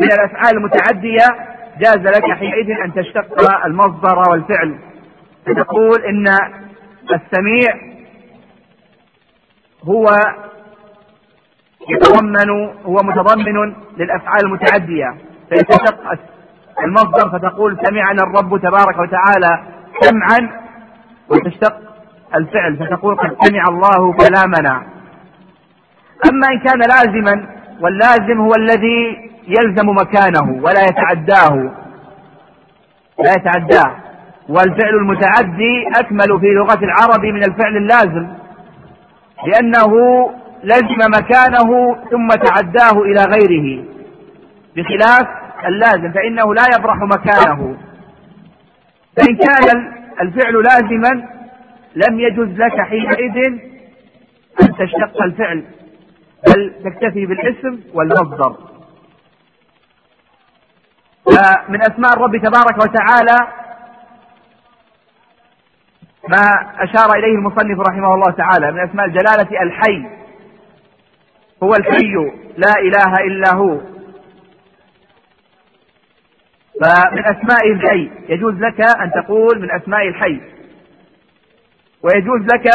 [0.00, 4.78] من الأفعال المتعدية جاز لك حينئذ أن تشتق المصدر والفعل.
[5.46, 6.26] فتقول إن
[7.12, 7.94] السميع
[9.84, 10.06] هو
[11.90, 12.50] يتضمن
[12.86, 15.16] هو متضمن للأفعال المتعدية.
[15.48, 16.00] فيتشق
[16.84, 19.62] المصدر فتقول سمعنا الرب تبارك وتعالى
[20.00, 20.60] سمعا
[21.28, 21.76] وتشتق
[22.34, 24.86] الفعل فتقول قد سمع الله كلامنا.
[26.30, 27.46] أما إن كان لازما
[27.80, 31.72] واللازم هو الذي يلزم مكانه ولا يتعداه.
[33.18, 33.96] لا يتعداه.
[34.48, 38.28] والفعل المتعدي أكمل في لغة العرب من الفعل اللازم
[39.46, 39.92] لأنه
[40.64, 43.84] لزم مكانه ثم تعداه إلى غيره.
[44.76, 45.28] بخلاف
[45.66, 47.76] اللازم فإنه لا يبرح مكانه.
[49.16, 51.28] فإن كان الفعل لازما
[51.96, 53.36] لم يجز لك حينئذ
[54.62, 55.64] أن تشتق الفعل.
[56.46, 58.56] بل تكتفي بالاسم والمصدر؟
[61.26, 63.52] فمن أسماء الرب تبارك وتعالى
[66.28, 66.44] ما
[66.78, 70.06] أشار إليه المصنف رحمه الله تعالى من أسماء الجلالة الحي.
[71.62, 72.14] هو الحي
[72.56, 73.80] لا إله إلا هو.
[76.80, 80.40] فمن أسماء الحي يجوز لك أن تقول من أسماء الحي.
[82.02, 82.66] ويجوز لك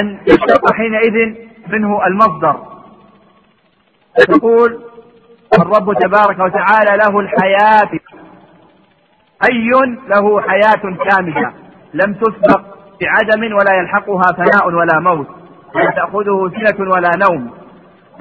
[0.00, 2.56] أن يشتق حينئذ منه المصدر.
[4.28, 4.80] تقول
[5.60, 8.00] الرب تبارك وتعالى له الحياة.
[9.42, 9.70] حي
[10.08, 11.52] له حياة كاملة.
[11.94, 12.60] لم تسبق
[13.00, 15.26] بعدم ولا يلحقها فناء ولا موت.
[15.74, 17.50] ولا تأخذه سنة ولا نوم.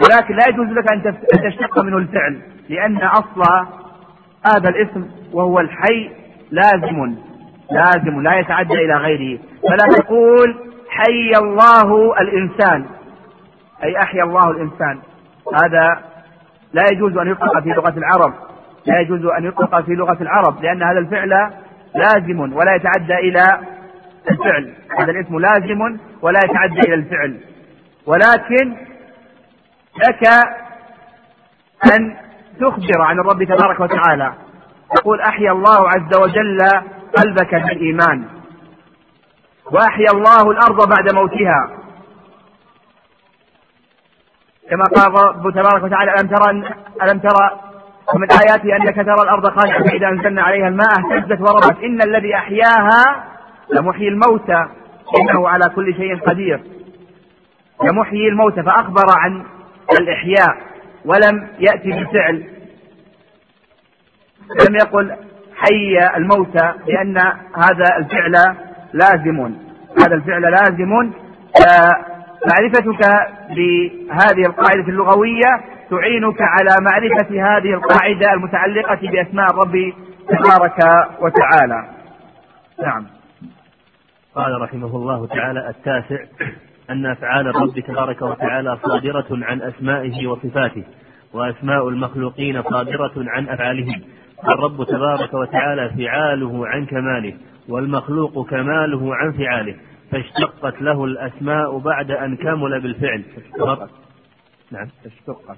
[0.01, 2.41] ولكن لا يجوز لك أن تشتق منه الفعل.
[2.69, 3.43] لأن أصل
[4.47, 6.12] هذا الاسم وهو الحي
[6.51, 7.15] لازم.
[7.71, 8.21] لازم.
[8.21, 9.39] لا يتعدى إلى غيره.
[9.62, 10.56] فلا تقول
[10.89, 12.86] حي الله الإنسان.
[13.83, 14.99] أي أحيا الله الإنسان.
[15.63, 16.03] هذا
[16.73, 18.33] لا يجوز أن يطلق في لغة العرب.
[18.85, 21.29] لا يجوز أن يطلق في لغة العرب لأن هذا الفعل
[21.95, 23.59] لازم ولا يتعدى إلى
[24.31, 24.73] الفعل.
[24.99, 27.39] هذا الاسم لازم ولا يتعدى إلى الفعل.
[28.07, 28.75] ولكن
[30.07, 30.27] لك
[31.93, 32.15] أن
[32.59, 34.33] تخبر عن الرب تبارك وتعالى.
[34.95, 36.57] تقول أحيا الله عز وجل
[37.17, 38.23] قلبك بالإيمان.
[39.71, 41.82] وأحيا الله الأرض بعد موتها.
[44.69, 46.52] كما قال رب تبارك وتعالى ألم ترى
[47.04, 47.60] ألم ترى
[48.15, 51.84] ومن آياته أنك ترى الأرض خاشعة إذا أنزلنا عليها الماء اهتزت وربت.
[51.84, 53.23] إن الذي أحياها
[53.73, 54.65] لمحيي الموتى
[55.19, 56.63] إنه على كل شيء قدير.
[57.84, 59.45] لمحيي الموتى فأخبر عن
[59.99, 60.58] الإحياء
[61.06, 62.36] ولم يأتي بفعل
[64.69, 65.15] لم يقل
[65.56, 67.17] حي الموتى لأن
[67.56, 68.56] هذا الفعل
[68.93, 69.54] لازم.
[69.99, 71.12] هذا الفعل لازم
[72.47, 73.08] معرفتك
[73.49, 75.49] بهذه القاعدة اللغوية
[75.89, 79.93] تعينك على معرفة هذه القاعدة المتعلقة بأسماء الرب
[80.27, 80.77] تبارك
[81.19, 81.89] وتعالى.
[82.84, 83.06] نعم.
[84.36, 86.23] قال رحمه الله تعالى التاسع
[86.89, 90.84] أن أفعال الرب تبارك وتعالى صادرة عن أسمائه وصفاته
[91.34, 94.01] وأسماء المخلوقين صادرة عن أفعالهم
[94.53, 97.34] الرب تبارك وتعالى فعاله عن كماله
[97.69, 99.75] والمخلوق كماله عن فعاله.
[100.13, 103.23] فاشتقت له الأسماء بعد أن كمل بالفعل.
[104.71, 104.88] نعم.
[105.06, 105.58] اشتقت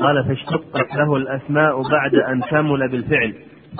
[0.00, 3.34] قال فاشتقت له الأسماء بعد أن كمل بالفعل.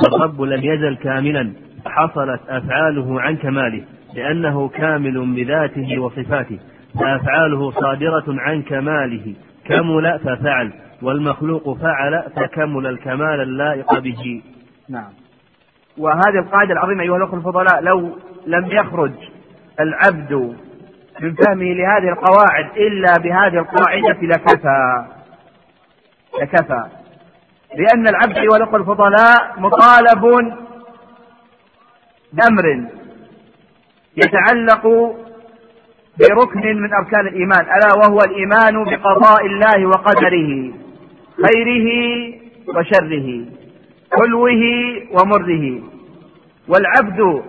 [0.04, 1.52] فالرب لم يزل كاملا.
[1.84, 6.58] فحصلت أفعاله عن كماله لأنه كامل بذاته وصفاته.
[6.94, 9.34] فأفعاله صادرة عن كماله.
[9.64, 14.42] كمل ففعل والمخلوق فعل فكمل الكمال اللائق به.
[14.88, 15.12] نعم.
[15.98, 19.12] وهذه القاعدة العظيمة أيها الأخوة الفضلاء لو لم يخرج
[19.80, 20.56] العبد
[21.20, 25.04] من فهمه لهذه القواعد إلا بهذه القاعدة لكفى.
[26.42, 26.84] لكفى.
[27.76, 30.54] لأن العبد الأخوة الفضلاء مطالب
[32.32, 32.90] بأمر
[34.16, 34.86] يتعلق
[36.18, 40.72] بركن من أركان الإيمان ألا وهو الإيمان بقضاء الله وقدره
[41.46, 41.88] خيره
[42.68, 43.44] وشره
[44.12, 44.62] حلوة
[45.10, 45.82] ومره.
[46.68, 47.42] والعبد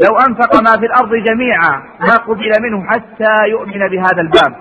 [0.00, 4.54] لو أنفق ما في الأرض جميعا ما قبل منه حتى يؤمن بهذا الباب.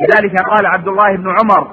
[0.00, 1.70] لذلك قال عبد الله بن عمر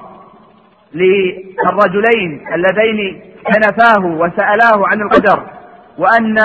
[0.94, 5.44] للرجلين اللذين كنفاه وسألاه عن القدر
[5.98, 6.38] وأن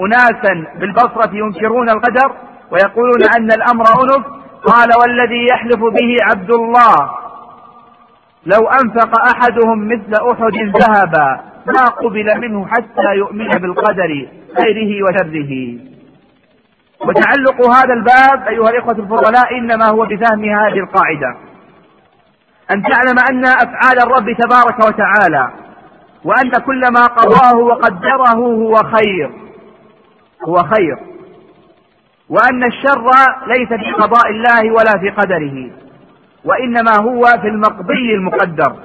[0.00, 2.32] أناسا بالبصرة ينكرون القدر
[2.70, 4.26] ويقولون أن الأمر أنف.
[4.66, 7.10] قال والذي يحلف به عبد الله
[8.46, 14.28] لو أنفق أحدهم مثل أحد ذهبا ما قبل منه حتى يؤمن بالقدر.
[14.58, 15.78] خيره وشره.
[17.00, 21.36] وتعلق هذا الباب أيها الإخوة الفضلاء إنما هو بفهم هذه القاعدة.
[22.70, 25.52] أن تعلم أن أفعال الرب تبارك وتعالى
[26.24, 29.30] وأن كل ما قضاه وقدره هو خير.
[30.48, 30.98] هو خير.
[32.28, 33.10] وأن الشر
[33.46, 35.70] ليس في قضاء الله ولا في قدره
[36.44, 38.76] وإنما هو في المقضي المقدر.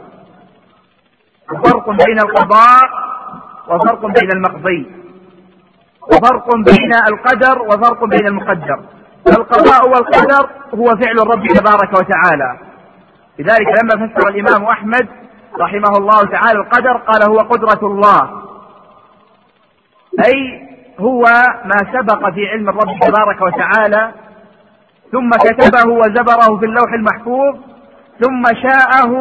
[1.48, 2.90] فرق بين القضاء
[3.68, 5.05] وفرق بين المقضي.
[6.08, 8.80] وفرق بين القدر وفرق بين المقدر.
[9.28, 12.60] القضاء والقدر هو فعل الرب تبارك وتعالى.
[13.40, 15.08] لذلك لما فسر الإمام أحمد
[15.60, 18.42] رحمه الله تعالى القدر قال هو قدرة الله.
[20.28, 20.68] أي
[21.00, 21.24] هو
[21.66, 24.12] ما سبق في علم الرب تبارك وتعالى
[25.12, 27.56] ثم كتبه وزبره في اللوح المحفوظ
[28.22, 29.12] ثم شاءه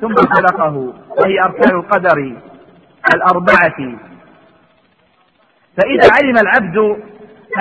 [0.00, 0.92] ثم خلقه.
[1.18, 2.36] وهي أركان القدر
[3.14, 3.98] الأربعة.
[5.76, 6.96] فإذا علم العبد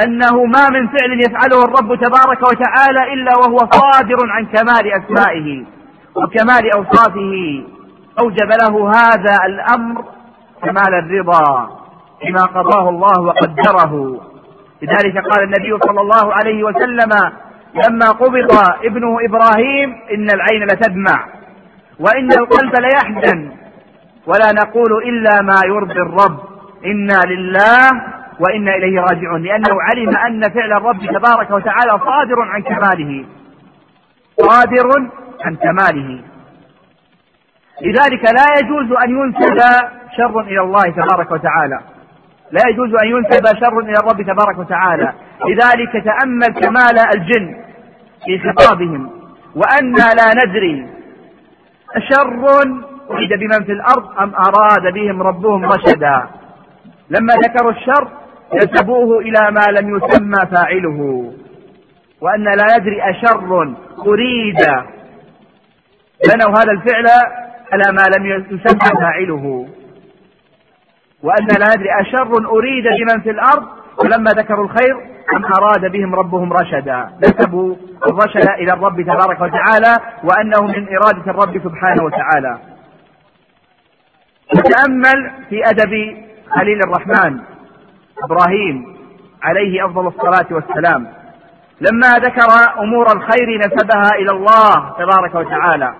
[0.04, 5.66] أنه ما من فعل يفعله الرب تبارك وتعالى إلا وهو صادر عن كمال أسمائه
[6.16, 7.64] وكمال أوصافه
[8.20, 10.04] أوجب له هذا الأمر
[10.64, 11.70] كمال الرضا
[12.24, 14.22] بما قضاه الله وقدره.
[14.82, 17.12] لذلك قال النبي صلى الله عليه وسلم
[17.76, 18.52] لما قبض
[18.84, 21.26] ابنه إبراهيم إن العين لتدمع
[22.00, 23.52] وإن القلب ليحزن
[24.28, 26.55] ولا نقول إلا ما يرضي الرب.
[26.86, 27.90] إنا لله
[28.40, 33.26] وإنا إليه راجعون لأنه علم أن فعل الرب تبارك وتعالى صادر عن كماله.
[34.40, 35.10] صادر
[35.42, 36.22] عن كماله.
[37.82, 39.58] لذلك لا يجوز أن ينسب
[40.18, 41.80] شر إلى الله تبارك وتعالى.
[42.52, 45.14] لا يجوز أن ينسب شر إلى الرب تبارك وتعالى.
[45.48, 47.56] لذلك تأمل كمال الجن
[48.26, 49.10] في خطابهم.
[49.56, 50.88] وأنا لا ندري
[51.96, 52.46] أشر
[53.12, 56.28] أريد بمن في الأرض أم أراد بهم ربهم رشدا.
[57.10, 58.08] لما ذكروا الشر
[58.54, 61.32] نسبوه إلى ما لم يسمى فاعله
[62.22, 63.76] وأن لا ندري أشر
[64.08, 64.58] أريد.
[66.28, 67.06] بنوا هذا الفعل
[67.72, 69.68] على ما لم يسمى فاعله.
[71.24, 73.68] وأن لا ندري أشر أريد بمن في الأرض
[74.04, 74.96] ولما ذكروا الخير
[75.36, 77.10] أم أراد بهم ربهم رشدا.
[77.24, 77.76] نسبوا
[78.08, 82.60] الرشد إلى الرب تبارك وتعالى وأنه من إرادة الرب سبحانه وتعالى.
[84.56, 86.26] نتأمل في أدب
[86.56, 87.40] خليل الرحمن
[88.24, 88.96] إبراهيم
[89.44, 91.08] عليه أفضل الصلاة والسلام.
[91.82, 92.48] لما ذكر
[92.80, 95.94] أمور الخير نسبها إلى الله تبارك وتعالى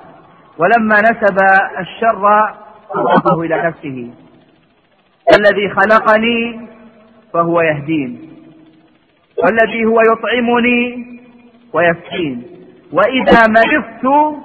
[0.58, 1.38] ولما نسب
[1.80, 2.54] الشر
[2.92, 4.14] أضافه إلى نفسه.
[5.38, 6.68] الذي خلقني
[7.34, 8.32] فهو يهدين
[9.44, 11.06] والذي هو يطعمني
[11.74, 12.44] ويسكين
[12.94, 14.36] وإذا مرضت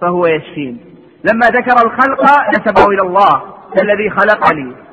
[0.00, 0.80] فهو يشفين.
[1.24, 3.42] لما ذكر الخلق نسبه إلى الله
[3.82, 4.87] الذي خلقني.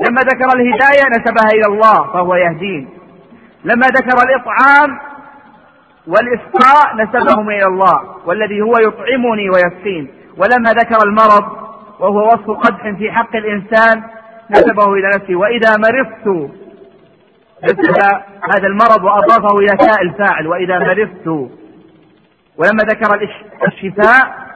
[0.00, 2.88] لما ذكر الهداية نسبها إلى الله فهو يهدين.
[3.64, 4.98] لما ذكر الإطعام
[6.06, 10.08] والإسقاء نسبهم إلى الله والذي هو يطعمني ويسقين.
[10.36, 11.66] ولما ذكر المرض
[12.00, 14.02] وهو وصف قدح في حق الإنسان
[14.50, 15.36] نسبه إلى نفسه.
[15.36, 16.50] وإذا مرضت
[17.64, 17.96] نسب
[18.54, 20.46] هذا المرض وأضافه إلى تاء الفاعل.
[20.46, 21.50] وإذا مرضت
[22.58, 23.28] ولما ذكر
[23.66, 24.46] الشفاء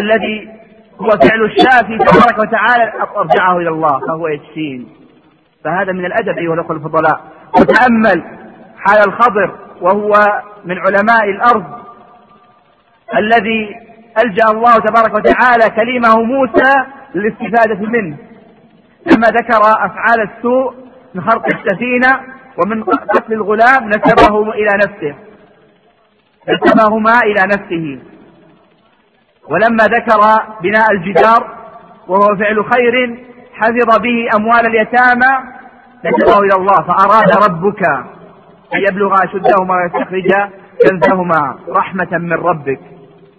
[0.00, 0.55] الذي
[1.00, 4.88] هو فعل الشافي تبارك وتعالى أرجعه إلى الله فهو يشفين
[5.64, 7.20] فهذا من الأدب أيها الأخوة الفضلاء.
[7.60, 8.24] وتأمل
[8.78, 10.12] حال الخضر وهو
[10.64, 11.64] من علماء الأرض
[13.16, 13.76] الذي
[14.24, 16.72] ألجأ الله تبارك وتعالى كليمه موسى
[17.14, 18.16] للاستفادة منه.
[19.06, 20.74] لما ذكر أفعال السوء
[21.14, 22.20] من خرق السفينة
[22.64, 25.14] ومن قتل الغلام نسبه إلى نفسه.
[26.48, 27.98] نسبهما إلى نفسه.
[29.50, 30.20] ولما ذكر
[30.62, 31.56] بناء الجدار
[32.08, 33.24] وهو فعل خير
[33.54, 35.32] حفظ به أموال اليتامى
[36.04, 37.82] نسبه إلى الله فأراد ربك
[38.74, 40.32] أن يبلغ أشدهما ويستخرج
[40.82, 42.80] كنزهما رحمة من ربك.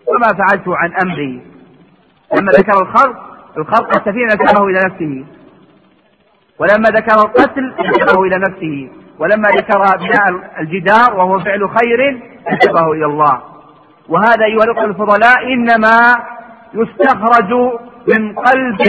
[0.07, 1.41] وما فعلت عن أمري.
[2.37, 3.17] لما ذكر الخلق
[3.57, 5.25] الخلق السفينة نسبه إلى نفسه.
[6.59, 8.89] ولما ذكر القتل نسبه إلى نفسه.
[9.19, 13.41] ولما ذكر بناء الجدار وهو فعل خير نسبه إلى الله.
[14.09, 15.97] وهذا أيها الأخوة الفضلاء إنما
[16.73, 17.53] يستخرج
[18.07, 18.81] من قلب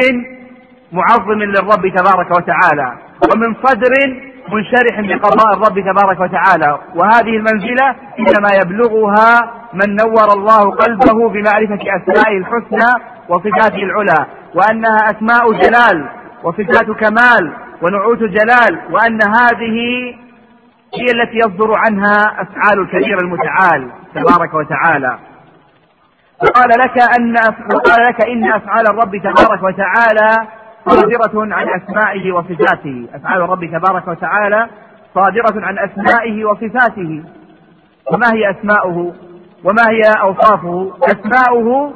[0.92, 2.98] معظم للرب تبارك وتعالى
[3.32, 3.92] ومن صدر
[4.52, 12.38] منشرح بقضاء الرب تبارك وتعالى وهذه المنزلة إنما يبلغها من نور الله قلبه بمعرفة أسمائه
[12.38, 16.08] الحسنى وصفاته العلى وأنها أسماء جلال
[16.44, 17.52] وصفات كمال
[17.82, 19.78] ونعوت جلال وأن هذه
[20.94, 23.90] هي التي يصدر عنها أفعال الكبير المتعال.
[24.14, 25.18] تبارك وتعالى.
[26.42, 27.34] وقال لك أن
[27.74, 30.48] وقال لك إن أفعال الرب تبارك وتعالى
[30.88, 33.09] صادرة عن أسمائه وصفاته.
[33.14, 34.68] أفعال الرب تبارك وتعالى
[35.14, 37.24] صادرة عن أسمائه وصفاته.
[38.12, 39.14] وما هي أسماؤه؟
[39.64, 41.94] وما هي أوصافه؟ أسماؤه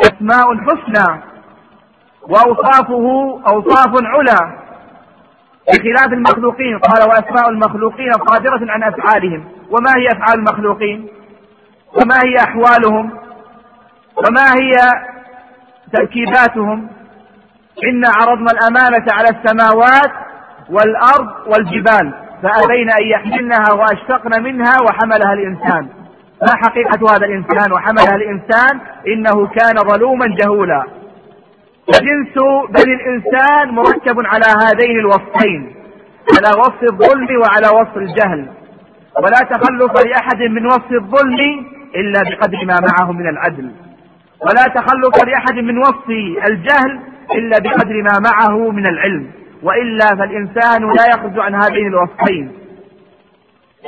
[0.00, 1.22] أسماء حسنى.
[2.22, 4.62] وأوصافه أوصاف علا
[5.68, 9.44] بخلاف المخلوقين قال وأسماء المخلوقين صادرة عن أفعالهم.
[9.70, 11.08] وما هي أفعال المخلوقين؟
[11.96, 13.10] وما هي أحوالهم؟
[14.16, 14.72] وما هي
[15.92, 16.88] تركيباتهم
[17.84, 20.12] إنا عرضنا الأمانة على السماوات
[20.70, 25.88] والأرض والجبال فأبين أن يحملنها وأشفقن منها وحملها الإنسان.
[26.42, 30.84] ما حقيقة هذا الإنسان وحملها الإنسان؟ إنه كان ظلوما جهولا.
[31.86, 32.34] فجنس
[32.68, 35.74] بني الإنسان مركب على هذين الوصفين
[36.36, 38.48] على وصف الظلم وعلى وصف الجهل.
[39.16, 41.38] ولا تخلف لأحد من وصف الظلم
[41.96, 43.70] إلا بقدر ما معه من العدل.
[44.40, 46.08] ولا تخلف لأحد من وصف
[46.48, 47.00] الجهل
[47.34, 49.30] إلا بقدر ما معه من العلم.
[49.62, 52.52] وإلا فالإنسان لا يخرج عن هذين الوصفين.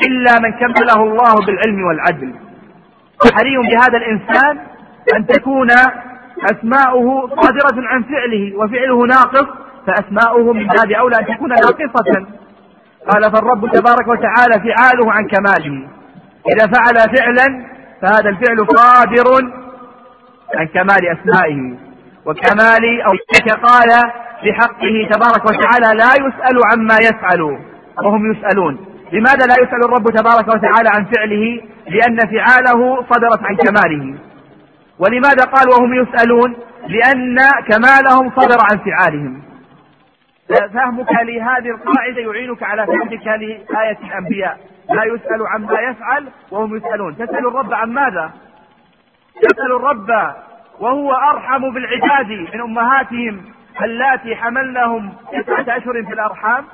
[0.06, 2.34] إلا من كمله الله بالعلم والعدل.
[3.26, 4.58] وحري بهذا الإنسان
[5.16, 5.68] أن تكون
[6.42, 9.46] أسماؤه صادرة عن فعله وفعله ناقص
[9.86, 12.26] فأسماؤه من باب أولى أن تكون ناقصة.
[13.10, 15.88] قال فالرب تبارك وتعالى فعاله عن كماله
[16.54, 17.73] إذا فعل فعلا
[18.04, 19.50] فهذا الفعل صادر
[20.54, 21.76] عن كمال أسمائه
[22.26, 23.12] وكمال أو
[23.68, 23.88] قال
[24.44, 27.40] بحقه تبارك وتعالى لا يسأل عما يفعل
[28.04, 28.86] وهم يسألون.
[29.12, 34.18] لماذا لا يسأل الرب تبارك وتعالى عن فعله؟ لأن فعاله صدرت عن كماله.
[34.98, 36.56] ولماذا قال وهم يسألون؟
[36.88, 37.36] لأن
[37.70, 39.42] كمالهم صدر عن فعالهم.
[40.74, 44.58] فهمك لهذه القاعدة يعينك على فهمك لآية الأنبياء.
[44.90, 47.16] لا يسأل عما يفعل وهم يسألون.
[47.16, 48.32] تسأل الرب عن ماذا؟
[49.42, 50.34] تسأل الرب
[50.80, 56.64] وهو أرحم بالعباد من أمهاتهم اللاتي حملنهم تسعة أشهر في الأرحام.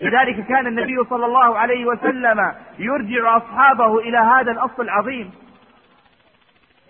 [0.00, 5.30] لذلك كان النبي صلى الله عليه وسلم يرجع أصحابه إلى هذا الأصل العظيم.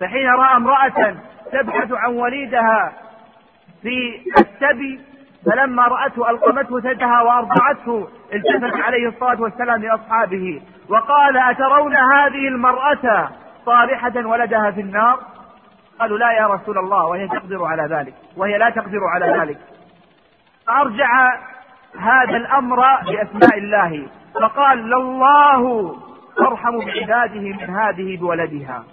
[0.01, 1.15] فحين رأى امرأة
[1.53, 2.93] تبحث عن وليدها
[3.83, 5.01] في السبي
[5.47, 13.31] فلما رأته ألقمته ثدها وأرضعته التفت عليه الصلاة والسلام لأصحابه وقال أترون هذه المرأة
[13.67, 15.21] صالحة ولدها في النار؟
[16.01, 19.59] قالوا لا يا رسول الله وهي تقدر على ذلك وهي لا تقدر على ذلك.
[20.69, 21.09] أرجع
[21.99, 25.97] هذا الأمر بأسماء الله فقال لله
[26.41, 28.85] أرحم بعباده من هذه بولدها.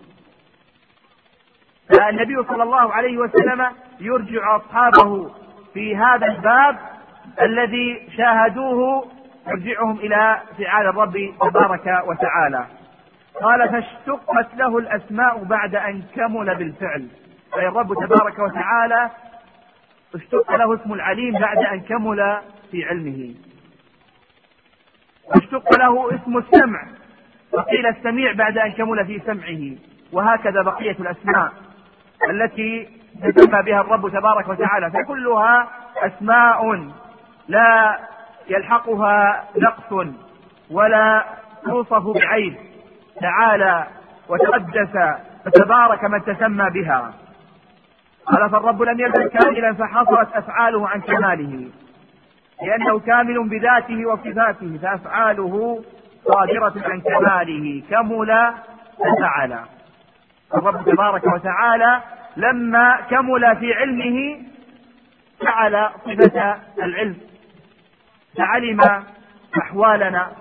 [1.89, 3.65] فالنبي صلى الله عليه وسلم
[3.99, 5.31] يرجع أصحابه
[5.75, 6.77] في هذا الباب
[7.41, 9.07] الذي شاهدوه
[9.47, 12.65] يرجعهم إلى فعال الرب تبارك وتعالى.
[13.41, 17.07] قال فاشتقت له الأسماء بعد أن كمل بالفعل.
[17.55, 19.09] أي الرب تبارك وتعالى
[20.15, 22.37] اشتق له اسم العليم بعد أن كمل
[22.71, 23.35] في علمه.
[25.25, 26.83] واشتق له اسم السمع
[27.51, 29.77] وقيل السميع بعد أن كمل في سمعه.
[30.13, 31.51] وهكذا بقية الأسماء
[32.29, 36.89] التي تسمى بها الرب تبارك وتعالى فكلها أسماء
[37.47, 37.99] لا
[38.47, 40.07] يلحقها نقص
[40.71, 41.23] ولا
[41.65, 42.55] توصف بعيب
[43.21, 43.87] تعالى
[44.29, 44.97] وتقدس
[45.45, 47.13] وتبارك من تسمى بها.
[48.25, 51.69] قال فالرب لم يزل كاملا فحصرت أفعاله عن كماله
[52.65, 55.83] لأنه كامل بذاته وصفاته فأفعاله
[56.25, 58.53] صادرة عن كماله كمل
[58.99, 59.59] ففعل
[60.55, 61.99] الرب تبارك وتعالى
[62.37, 64.41] لما كمل في علمه
[65.41, 67.17] فعل صفة العلم
[68.37, 68.79] فعلم
[69.61, 70.31] أحوالنا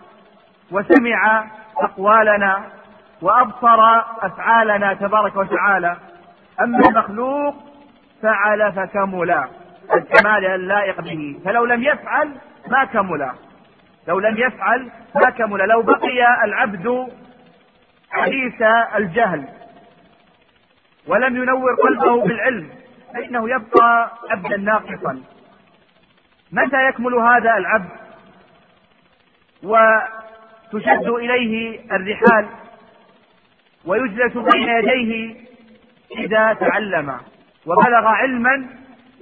[0.71, 1.45] وسمع
[1.77, 2.65] أقوالنا
[3.23, 5.97] وأبصر أفعالنا تبارك وتعالى.
[6.61, 7.55] أما المخلوق
[8.23, 9.45] فعل فكمل.
[9.95, 11.41] الكمال اللائق به.
[11.45, 12.31] فلو لم يفعل
[12.69, 13.31] ما كمل.
[14.09, 15.69] لو لم يفعل ما كمل.
[15.69, 17.09] لو بقي العبد
[18.11, 18.63] حديث
[18.97, 19.45] الجهل
[21.09, 22.69] ولم ينور قلبه بالعلم
[23.15, 25.23] فإنه يبقى عبدا ناقصا.
[26.53, 27.91] متى يكمل هذا العبد؟
[29.63, 32.47] وتشد إليه الرحال
[33.87, 35.37] ويجلس بين يديه
[36.19, 37.19] إذا تعلم
[37.67, 38.67] وبلغ علما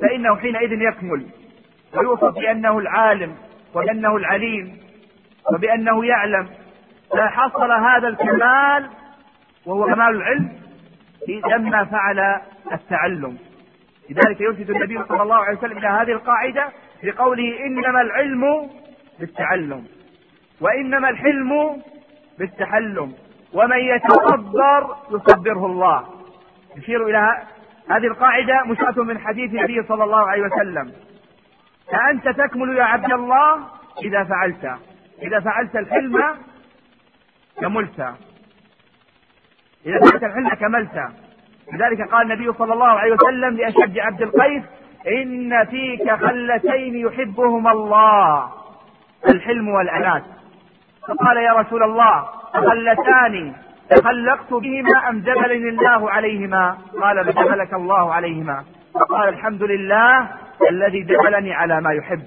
[0.01, 1.27] فإنه حينئذ يكمل.
[1.97, 3.37] ويوصف بأنه العالم
[3.75, 4.79] وبأنه العليم
[5.55, 6.49] وبأنه يعلم.
[7.11, 8.91] فحصل هذا الكمال
[9.67, 10.53] وهو كمال العلم
[11.29, 12.41] لما فعل
[12.73, 13.39] التعلم.
[14.11, 16.69] لذلك يرشد النبي صلى الله عليه وسلم إلى هذه القاعدة
[17.03, 18.71] بقوله إنما العلم
[19.21, 19.87] بالتعلم
[20.61, 21.83] وإنما الحلم
[22.39, 23.15] بالتحلم
[23.53, 26.07] ومن يتصبر يصبره الله.
[26.77, 27.43] يشير إلى
[27.91, 30.93] هذه القاعدة مشاة من حديث النبي صلى الله عليه وسلم.
[31.93, 33.67] فأنت تكمل يا عبد الله
[34.05, 34.79] إذا فعلت
[35.23, 36.37] إذا فعلت الحلم
[37.61, 38.15] كملت.
[39.87, 41.09] إذا فعلت الحلم كملت
[41.73, 44.63] لذلك قال النبي صلى الله عليه وسلم لأشد عبد القيس
[45.09, 48.49] إن فيك خلتين يحبهما الله
[49.29, 50.23] الحلم والأنات
[51.09, 52.25] فقال يا رسول الله
[52.55, 53.53] خلتان
[53.91, 58.65] تخلقت بهما أم جبلني الله عليهما؟ قال جبلك الله عليهما.
[58.95, 60.29] فقال الحمد لله
[60.71, 62.23] الذي جبلني على ما يحب.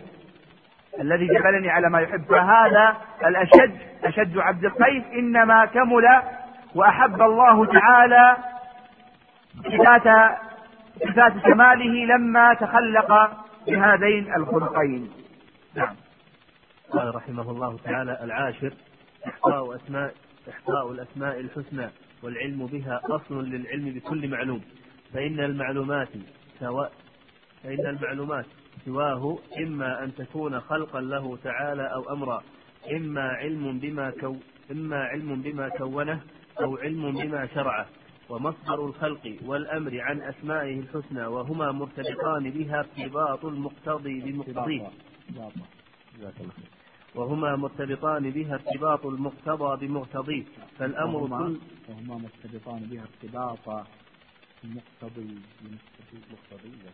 [1.01, 2.21] الذي جبلني على ما يحب.
[2.29, 6.21] فهذا الأشد أشد عبد القيس إنما كمل
[6.75, 8.37] وأحب الله تعالى
[9.85, 10.37] ذات
[10.99, 13.31] صفات كماله لما تخلق
[13.67, 15.09] بهذين الخلقين.
[15.75, 15.95] نعم.
[16.91, 18.73] قال رحمه الله تعالى العاشر
[19.27, 20.13] إحصاء أسماء
[20.49, 21.89] إحصاء الأسماء الحسنى
[22.23, 24.61] والعلم بها أصل للعلم بكل معلوم.
[25.13, 26.09] فإن المعلومات
[26.59, 26.91] سواء
[27.63, 28.45] فإن المعلومات
[28.85, 32.43] سواه إما أن تكون خلقا له تعالى أو أمرا
[32.91, 34.35] إما علم بما كو
[34.71, 36.21] إما علم بما كونه
[36.61, 37.87] أو علم بما شرعه
[38.29, 44.87] ومصدر الخلق والأمر عن أسمائه الحسنى وهما مرتبطان بها ارتباط المقتضي بمقتضيه.
[47.15, 50.43] وهما مرتبطان بها ارتباط المقتضى بمقتضيه.
[50.79, 53.85] فالأمر كل وهما مرتبطان بها ارتباط
[54.63, 56.91] المقتضي بمقتضيه.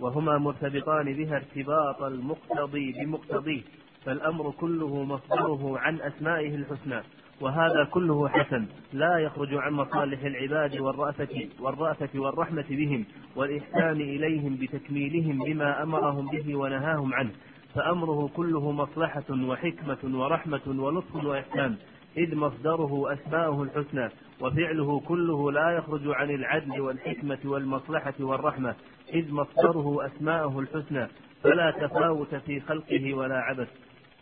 [0.00, 3.62] وهما مرتبطان بها ارتباط المقتضي بمقتضيه.
[4.04, 7.02] فالأمر كله مصدره عن أسمائه الحسنى.
[7.40, 8.66] وهذا كله حسن.
[8.92, 13.04] لا يخرج عن مصالح العباد والرأفة والرأفة والرحمة بهم
[13.36, 17.30] والإحسان إليهم بتكميلهم بما أمرهم به ونهاهم عنه.
[17.74, 21.76] فأمره كله مصلحة وحكمة ورحمة ولطف وإحسان.
[22.16, 24.08] إذ مصدره أسماؤه الحسنى
[24.40, 28.74] وفعله كله لا يخرج عن العدل والحكمة والمصلحة والرحمة.
[29.14, 31.06] إذ مصدره أسماءه الحسنى
[31.42, 33.68] فلا تفاوت في خلقه ولا عبث.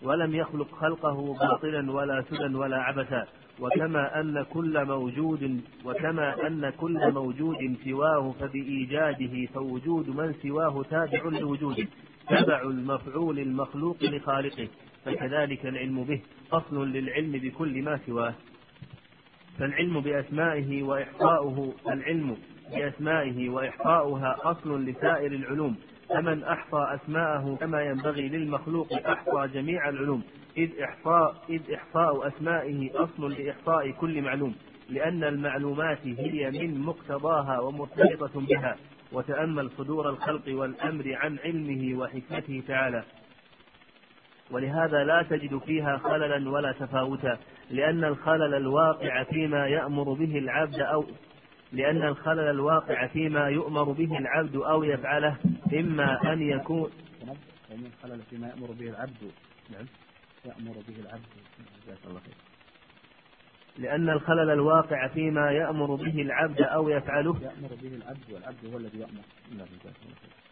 [0.02, 3.26] ولم يخلق خلقه باطلا ولا سدى ولا عبثا.
[3.60, 11.86] وكما أن كل موجود وكما أن كل موجود سواه فبإيجاده فوجود من سواه تابع لوجوده
[12.28, 14.68] تبع المفعول المخلوق لخالقه.
[15.04, 16.20] فكذلك العلم به
[16.52, 18.34] أصل للعلم بكل ما سواه.
[19.58, 22.36] فالعلم بأسمائه وإحصاؤه العلم
[22.70, 25.76] بأسمائه وإحصاؤها أصل لسائر العلوم.
[26.08, 30.22] فمن أحصى أسماءه كما ينبغي للمخلوق أحصى جميع العلوم.
[30.56, 34.54] إذ إحصاء إذ إحصاء أسمائه أصل لإحصاء كل معلوم
[34.90, 38.76] لأن المعلومات هي من مقتضاها ومرتبطة بها.
[39.12, 43.04] وتأمل صدور الخلق والأمر عن علمه وحكمته تعالى.
[44.50, 47.38] ولهذا لا تجد فيها خللا ولا تفاوتا
[47.70, 51.04] لأن الخلل الواقع فيما يأمر به العبد أو
[51.74, 55.36] لأن الخلل الواقع فيما يؤمر به العبد أو يفعله
[55.72, 56.90] إما أن يكون
[57.70, 59.30] لأن الخلل فيما يأمر به العبد
[59.70, 59.86] نعم.
[60.44, 61.26] يأمر به العبد.
[61.86, 62.34] جزاك الله خير.
[63.78, 67.36] لأن الخلل الواقع فيما يأمر به العبد أو يفعله.
[67.42, 69.24] يأمر به العبد والعبد هو الذي يأمر.
[69.50, 70.43] نعم جزاك الله خير.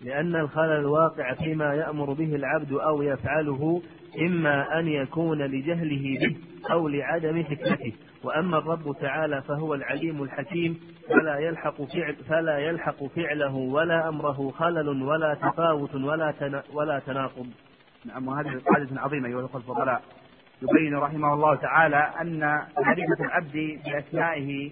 [0.00, 3.82] لأن الخلل الواقع فيما يأمر به العبد أو يفعله
[4.20, 6.36] إما أن يكون لجهله به
[6.70, 7.92] أو لعدم حكمته
[8.24, 15.02] وأما الرب تعالى فهو العليم الحكيم فلا يلحق فعل فلا يلحق فعله ولا أمره خلل
[15.02, 16.34] ولا تفاوت ولا
[16.72, 17.46] ولا تناقض.
[18.04, 20.02] نعم وهذه قاعدة عظيمة أيها الأخوة الفضلاء
[20.62, 22.40] يبين رحمه الله تعالى أن
[22.78, 24.70] معرفة العبد بأسمائه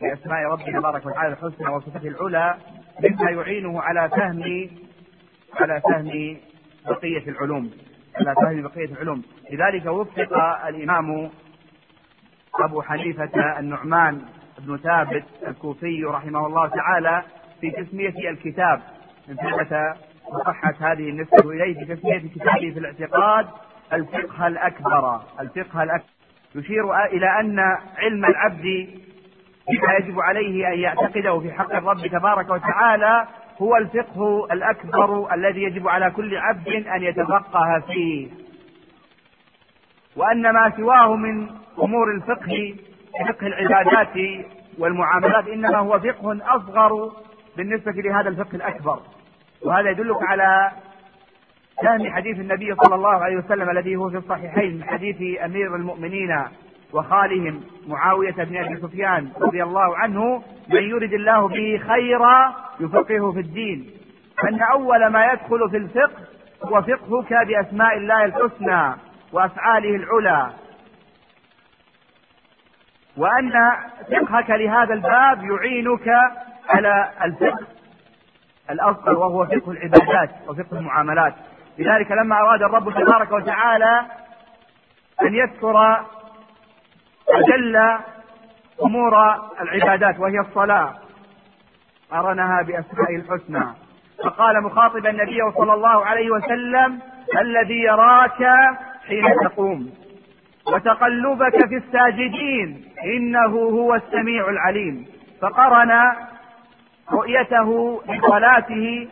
[0.00, 2.54] بأسماء ربه تبارك وتعالى الحسنى وصفته العلى
[3.00, 4.70] مما يعينه على فهم
[5.60, 6.36] على فهم
[6.86, 7.70] بقية العلوم
[8.16, 9.22] على فهم بقية العلوم.
[9.50, 10.32] لذلك وفق
[10.68, 11.30] الإمام
[12.60, 14.22] أبو حنيفة النعمان
[14.58, 17.22] بن ثابت الكوفي رحمه الله تعالى
[17.60, 18.80] في تسمية الكتاب.
[19.28, 19.96] من ثبت
[20.32, 23.46] وصحت هذه النسبة إليه في تسمية كتابه في الاعتقاد
[23.92, 26.06] الفقه الأكبر الفقه الأكبر.
[26.54, 27.58] يشير إلى أن
[27.98, 28.88] علم العبد
[29.68, 33.26] بما يجب عليه أن يعتقده في حق الرب تبارك وتعالى
[33.62, 38.28] هو الفقه الأكبر الذي يجب على كل عبد أن يتفقه فيه.
[40.16, 41.48] وأن ما سواه من
[41.82, 42.74] أمور الفقه
[43.28, 44.44] فقه العبادات
[44.78, 47.12] والمعاملات إنما هو فقه أصغر
[47.56, 49.00] بالنسبة لهذا الفقه الأكبر.
[49.62, 50.70] وهذا يدلك على
[51.82, 56.38] فهم حديث النبي صلى الله عليه وسلم الذي هو في الصحيحين من حديث أمير المؤمنين.
[56.92, 63.40] وخالهم معاوية بن أبي سفيان رضي الله عنه من يرد الله به خيرا يفقهه في
[63.40, 63.90] الدين.
[64.44, 66.22] أن أول ما يدخل في الفقه
[66.64, 68.94] هو فقهك بأسماء الله الحسنى
[69.32, 70.50] وأفعاله العلى.
[73.16, 73.52] وأن
[74.10, 76.08] فقهك لهذا الباب يعينك
[76.68, 77.66] على الفقه
[78.70, 81.34] الأصغر وهو فقه العبادات وفقه المعاملات.
[81.78, 84.06] لذلك لما أراد الرب تبارك وتعالى
[85.22, 86.04] أن يذكر
[87.28, 87.76] أجل
[88.82, 89.14] أمور
[89.60, 90.94] العبادات وهي الصلاة.
[92.10, 93.64] قرنها بأسمائه الحسنى.
[94.24, 97.00] فقال مخاطبا النبي صلى الله عليه وسلم
[97.40, 98.48] الذي يراك
[99.08, 99.90] حين تقوم
[100.66, 105.06] وتقلبك في الساجدين إنه هو السميع العليم.
[105.42, 106.12] فقرن
[107.12, 109.08] رؤيته بصلاته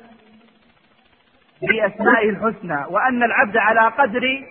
[1.63, 4.43] باسمائه الحسنى وأن العبد على قدر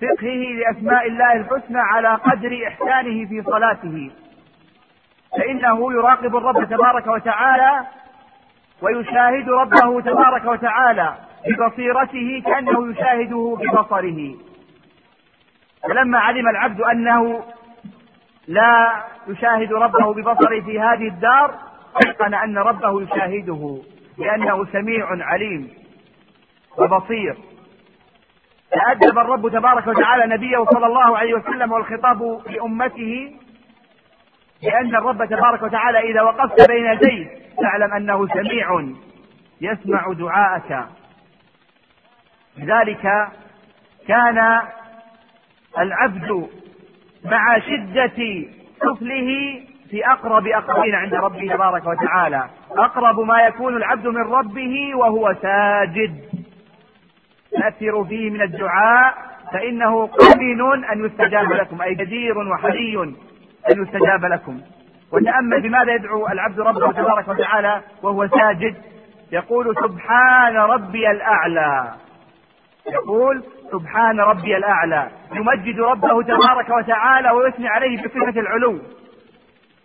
[0.00, 4.10] فقهه لأسماء الله الحسنى على قدر إحسانه في صلاته.
[5.38, 7.86] فإنه يراقب الرب تبارك وتعالى
[8.82, 11.14] ويشاهد ربه تبارك وتعالى
[11.48, 14.34] ببصيرته كأنه يشاهده ببصره.
[15.88, 17.42] فلما علم العبد أنه
[18.48, 18.92] لا
[19.28, 21.54] يشاهد ربه ببصره في هذه الدار
[22.06, 23.78] أيقن أن ربه يشاهده
[24.18, 25.70] لأنه سميع عليم
[26.78, 27.36] وبصير.
[28.72, 33.36] فأدب الرب تبارك وتعالى نبيه صلى الله عليه وسلم والخطاب لأمته
[34.62, 37.26] لأن الرب تبارك وتعالى إذا وقفت بين يديه
[37.62, 38.84] تعلم أنه سميع
[39.60, 40.86] يسمع دعاءك.
[42.58, 43.28] لذلك
[44.08, 44.60] كان
[45.78, 46.48] العبد
[47.24, 48.46] مع شدة
[48.80, 49.60] سفله
[49.90, 52.48] في أقرب أقربين عند ربه تبارك وتعالى.
[52.70, 56.20] أقرب ما يكون العبد من ربه وهو ساجد.
[57.52, 59.14] تأثر فيه من الدعاء
[59.52, 63.02] فإنه قمن أن يستجاب لكم أي جدير وحري
[63.70, 64.60] أن يستجاب لكم.
[65.12, 68.76] وتأمل بماذا يدعو العبد ربه تبارك وتعالى وهو ساجد؟
[69.32, 71.94] يقول سبحان ربي الأعلى.
[72.92, 73.42] يقول
[73.72, 75.08] سبحان ربي الأعلى.
[75.34, 78.78] يمجد ربه تبارك وتعالى ويثني عليه بصفة العلو.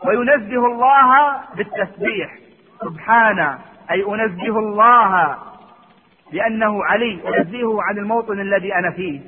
[0.06, 2.34] وينزه الله بالتسبيح.
[2.82, 3.58] سبحان
[3.92, 5.38] أي أنزه الله
[6.34, 9.22] لأنه علي أنزهه عن الموطن الذي أنا فيه.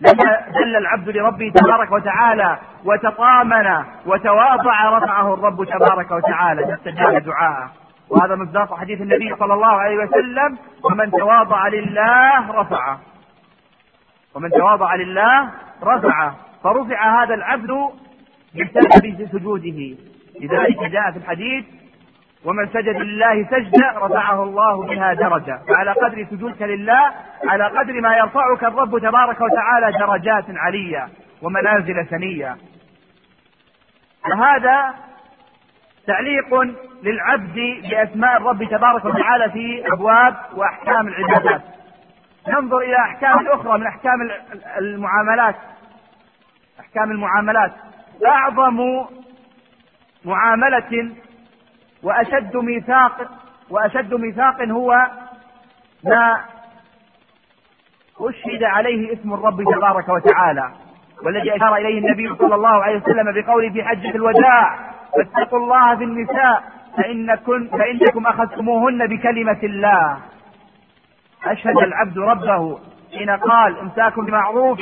[0.00, 7.72] لما دل العبد لربه تبارك وتعالى وتطامن وتواضع رفعه الرب تبارك وتعالى فاستجاب دعاءه.
[8.10, 13.00] وهذا مصداق حديث النبي صلى الله عليه وسلم ومن تواضع لله رفعه.
[14.34, 15.50] ومن تواضع لله
[15.82, 16.36] رفعه.
[16.64, 17.70] فرفع هذا العبد
[18.54, 19.96] بسبب سجوده.
[20.40, 21.64] لذلك جاء في الحديث
[22.44, 25.60] ومن سجد لله سجدة رفعه الله بها درجة.
[25.68, 27.12] فعلى قدر سجودك لله
[27.48, 31.08] على قدر ما يرفعك الرب تبارك وتعالى درجات علية
[31.42, 32.56] ومنازل سنية
[34.30, 34.94] وهذا
[36.06, 36.54] تعليق
[37.02, 37.58] للعبد
[37.90, 41.62] بأسماء الرب تبارك وتعالى في أبواب وأحكام العبادات.
[42.48, 44.30] ننظر إلى أحكام أخرى من أحكام
[44.78, 45.54] المعاملات.
[46.80, 47.72] أحكام المعاملات.
[48.26, 49.04] أعظم
[50.24, 51.12] معاملة
[52.02, 53.30] وأشد ميثاق
[53.70, 55.06] وأشد ميثاق هو
[56.04, 56.40] ما
[58.20, 60.72] أشهد عليه اسم الرب تبارك وتعالى
[61.24, 64.78] والذي أشار إليه النبي صلى الله عليه وسلم بقوله في حجة الوداع
[65.16, 66.62] فاتقوا الله في النساء
[66.96, 70.18] فإنكم, فإنكم أخذتموهن بكلمة الله.
[71.46, 72.78] أشهد العبد ربه
[73.18, 74.80] حين قال امساك بمعروف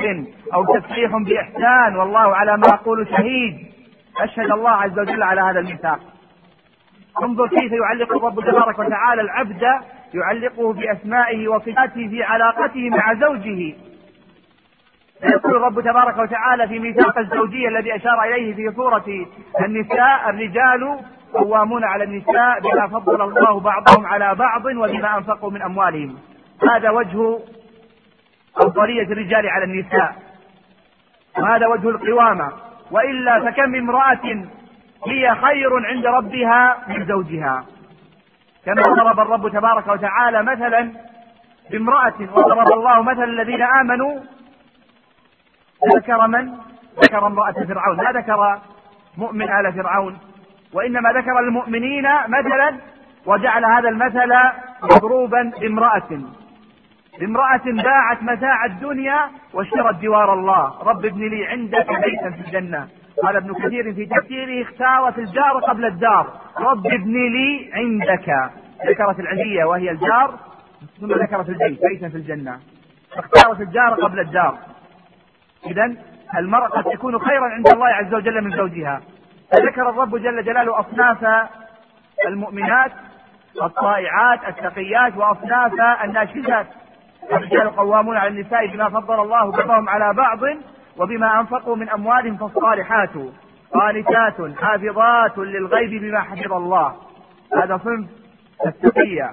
[0.55, 3.67] أو تسريح بإحسان والله على ما أقول شهيد.
[4.21, 6.01] أشهد الله عز وجل على هذا الميثاق.
[7.23, 9.63] انظر كيف يعلق الرب تبارك وتعالى العبد
[10.15, 13.75] يعلقه بأسمائه وصفاته في علاقته مع زوجه.
[15.25, 19.05] يقول الرب تبارك وتعالى في ميثاق الزوجية الذي أشار إليه في سورة
[19.65, 20.99] النساء الرجال
[21.35, 26.19] قوامون على النساء بما فضل الله بعضهم على بعض وبما أنفقوا من أموالهم.
[26.71, 27.39] هذا وجه
[28.57, 30.17] أفضلية الرجال على النساء.
[31.39, 32.53] وهذا وجه القوامة.
[32.91, 34.47] وإلا فكم امرأة
[35.07, 37.65] هي خير عند ربها من زوجها.
[38.67, 40.93] كما ضرب الرب تبارك وتعالى مثلا
[41.71, 44.21] بامرأة وضرب الله مثل الذين آمنوا
[45.97, 46.53] ذكر من؟
[47.05, 47.97] ذكر امرأة فرعون.
[47.97, 48.59] لا ذكر
[49.19, 50.19] مؤمن آل فرعون؟
[50.73, 52.77] وإنما ذكر المؤمنين مثلا
[53.27, 54.33] وجعل هذا المثل
[54.83, 56.21] مضروبا بامرأة.
[57.21, 60.83] بامرأة باعت متاع الدنيا واشترت جوار الله.
[60.83, 62.89] رب ابن لي عندك بيتا في الجنة.
[63.23, 66.27] قال ابن كثير في تفسيره اختارت الجار قبل الدار.
[66.59, 68.51] رب ابن لي عندك.
[68.87, 70.35] ذكرت العزية وهي الجار
[71.01, 72.61] ثم ذكرت البيت بيتا في الجنة.
[73.17, 74.59] اختارت الجار قبل الدار.
[75.67, 75.95] إذا
[76.39, 79.01] المرأة قد تكون خيرا عند الله عز وجل من زوجها.
[79.53, 81.49] فذكر الرب جل جلاله أصناف
[82.27, 82.93] المؤمنات
[83.63, 85.73] الطائعات التقيات وأصناف
[86.05, 86.67] الناشزات.
[87.33, 90.39] الرجال قوامون على النساء بما فضل الله بعضهم على بعض.
[90.99, 93.11] وبما أنفقوا من أموالهم فالصالحات
[93.75, 96.97] قانتات حافظات للغيب بما حفظ الله
[97.57, 98.09] هذا صنف
[98.67, 99.31] التقية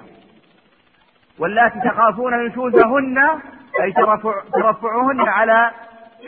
[1.38, 3.18] واللاتي تخافون نشوزهن
[3.82, 5.70] أي ترفع ترفعهن على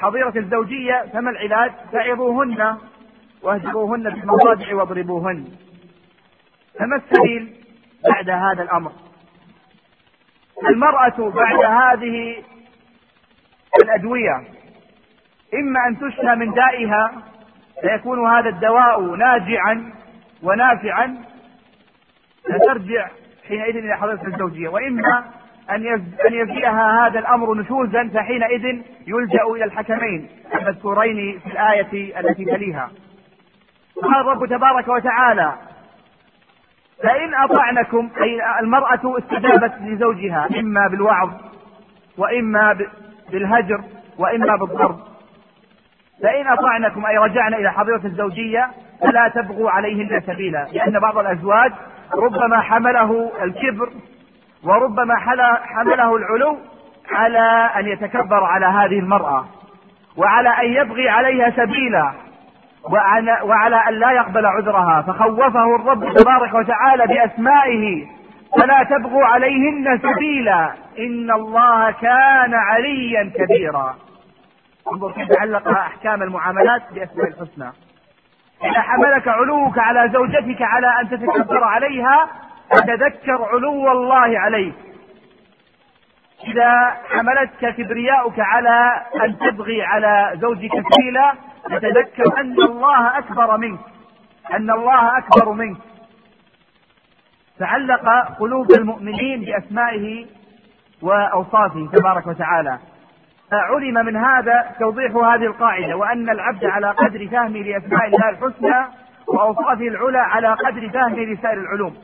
[0.01, 2.77] حظيرة الزوجية فما العلاج؟ فعظوهن
[3.43, 5.45] واهجروهن في المضاجع واضربوهن
[6.79, 7.57] فما السبيل
[8.11, 8.93] بعد هذا الأمر؟
[10.71, 12.43] المرأة بعد هذه
[13.83, 14.56] الأدوية
[15.55, 17.13] إما أن تشفى من دائها
[17.81, 19.93] فيكون هذا الدواء ناجعا
[20.43, 21.17] ونافعا
[22.45, 23.09] فترجع
[23.49, 24.69] حينئذ إلى حضرة الزوجية.
[24.69, 25.25] وإما
[25.71, 25.87] أن
[26.27, 32.91] أن يزيئها هذا الأمر نشوزا فحينئذ يلجأ إلى الحكمين المذكورين في الآية التي تليها.
[34.03, 35.55] قال الرب تبارك وتعالى
[37.03, 41.31] فإن أطعنكم أي المرأة استجابت لزوجها إما بالوعظ
[42.19, 42.79] وإما
[43.31, 43.81] بالهجر
[44.19, 45.16] وإما بالضرب.
[46.23, 51.73] فإن أطعنكم أي رجعنا إلى حضيرة الزوجية فلا تبغوا عليهن سبيلا لأن بعض الأزواج
[52.15, 53.91] ربما حمله الكبر
[54.65, 55.17] وربما
[55.65, 56.59] حمله العلو
[57.13, 59.45] على أن يتكبر على هذه المرأة
[60.17, 62.13] وعلى أن يبغي عليها سبيلا
[62.93, 68.07] وعلى, وعلى أن لا يقبل عذرها فخوفه الرب تبارك وتعالى بأسمائه
[68.61, 73.95] فلا تبغوا عليهن سبيلا إن الله كان عليا كبيرا.
[74.93, 77.73] انظر كيف علق أحكام المعاملات بأسماء الحسنى.
[78.65, 82.27] إذا حملك علوك على زوجتك على أن تتكبر عليها
[82.71, 84.75] فتذكر علو الله عليك.
[86.45, 91.35] إذا حملتك كبرياؤك على أن تبغي على زوجك سبيلا
[91.65, 93.81] فتذكر أن الله أكبر منك.
[94.55, 95.79] أن الله أكبر منك.
[97.59, 98.09] تعلق
[98.39, 100.27] قلوب المؤمنين بأسمائه
[101.03, 102.79] وأوصافه تبارك وتعالى.
[103.53, 108.87] علم من هذا توضيح هذه القاعدة وأن العبد على قدر فهمه لأسماء الله الحسنى
[109.29, 111.95] وأوصافه العلى على قدر فهمه لسائر العلوم.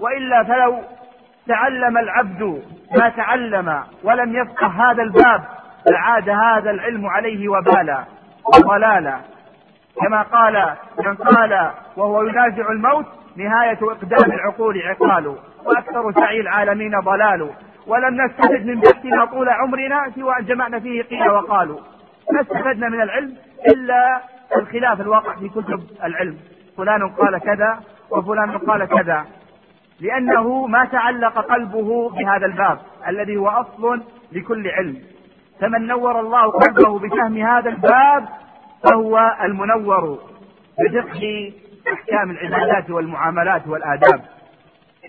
[0.00, 0.82] وإلا فلو
[1.48, 2.62] تعلم العبد
[2.98, 5.44] ما تعلم ولم يفقه هذا الباب
[5.90, 8.04] لعاد هذا العلم عليه وبالا
[8.54, 9.16] وضلالا.
[10.00, 10.74] كما قال
[11.06, 17.50] من قال وهو ينازع الموت نهاية إقدام العقول عقال وأكثر سعي العالمين ضلال
[17.90, 21.80] ولم نستفد من بحثنا طول عمرنا سوى أن جمعنا فيه قيل وقالوا.
[22.32, 23.36] ما استفدنا من العلم
[23.68, 24.20] إلا
[24.56, 26.36] الخلاف الواقع في كتب العلم.
[26.76, 27.80] فلان قال كذا
[28.10, 29.26] وفلان قال كذا.
[30.00, 32.78] لأنه ما تعلق قلبه بهذا الباب
[33.08, 34.96] الذي هو أصل لكل علم.
[35.60, 38.28] فمن نور الله قلبه بفهم هذا الباب
[38.84, 40.18] فهو المنور
[40.78, 41.52] بفقه
[41.92, 44.20] أحكام العبادات والمعاملات والآداب.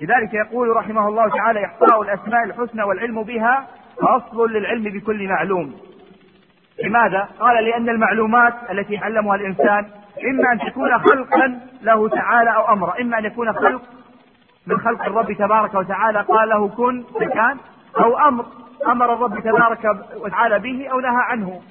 [0.01, 3.67] لذلك يقول رحمه الله تعالى إحصاء الأسماء الحسنى والعلم بها
[4.01, 5.75] أصل للعلم بكل معلوم
[6.83, 9.85] لماذا؟ قال لأن المعلومات التي يعلمها الإنسان
[10.29, 13.81] إما أن تكون خلقا له تعالى أو أمرا إما أن يكون خلق
[14.67, 17.57] من خلق الرب تبارك وتعالى قال له كن فكان
[17.99, 18.45] أو أمر
[18.87, 19.85] أمر الرب تبارك
[20.15, 21.61] وتعالى به أو نهى عنه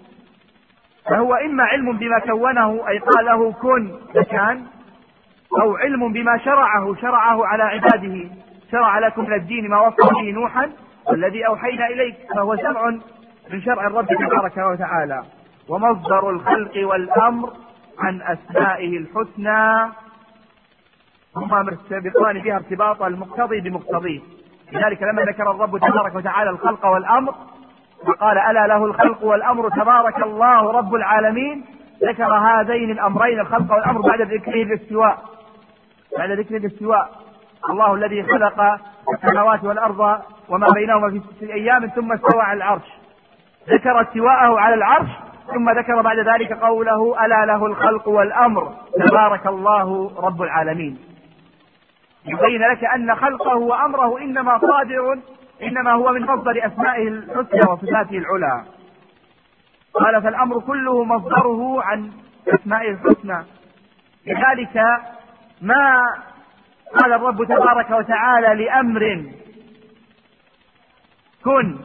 [1.10, 4.62] فهو إما علم بما كونه أي قال له كن فكان
[5.62, 8.30] أو علم بما شرعه شرعه على عباده.
[8.72, 10.70] شرع لكم من الدين ما وصى به نوحا
[11.06, 12.90] والذي أوحينا إليك فهو شرع
[13.50, 15.22] من شرع الرب تبارك وتعالى.
[15.68, 17.52] ومصدر الخلق والأمر
[17.98, 19.92] عن أسمائه الحسنى.
[21.36, 24.20] هما مرتبطان بها ارتباط المقتضي بمقتضيه.
[24.72, 27.34] لذلك لما ذكر الرب تبارك وتعالى الخلق والأمر
[28.08, 31.64] وقال ألا له الخلق والأمر تبارك الله رب العالمين
[32.02, 35.18] ذكر هذين الأمرين الخلق والأمر بعد ذكره الاستواء
[36.18, 37.10] بعد ذكر الاستواء.
[37.70, 38.78] الله الذي خلق
[39.14, 42.92] السماوات والأرض وما بينهما في ستة أيام ثم استوى على العرش.
[43.68, 45.08] ذكر استواءه على العرش
[45.46, 48.74] ثم ذكر بعد ذلك قوله ألا له الخلق والأمر
[49.08, 50.98] تبارك الله رب العالمين.
[52.26, 55.18] يبين لك أن خلقه وأمره إنما صادر
[55.62, 58.64] إنما هو من مصدر أسمائه الحسنى وصفاته العلى.
[59.94, 62.10] قال فالأمر كله مصدره عن
[62.48, 63.44] أسمائه الحسنى.
[64.26, 64.82] لذلك
[65.60, 66.06] ما
[67.00, 69.24] قال الرب تبارك وتعالى لأمر.
[71.44, 71.78] كن.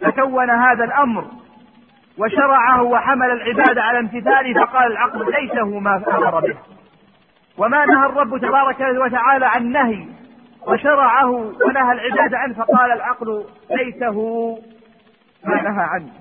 [0.00, 1.24] فكون هذا الأمر
[2.18, 6.56] وشرعه وحمل العباد على امتثاله فقال العقل ليس هو ما أمر به.
[7.58, 10.06] وما نهى الرب تبارك وتعالى عن نهي
[10.66, 14.54] وشرعه ونهى العباد عنه فقال العقل ليس هو
[15.44, 16.12] ما نهى عنه.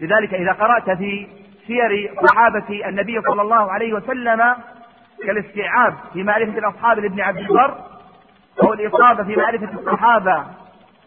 [0.00, 1.26] لذلك إذا قرأت في
[1.66, 4.54] سير صحابة النبي صلى الله عليه وسلم
[5.26, 7.74] كالاستيعاب في معرفة الأصحاب لابن عبد البر
[8.62, 10.44] أو الإصابة في معرفة الصحابة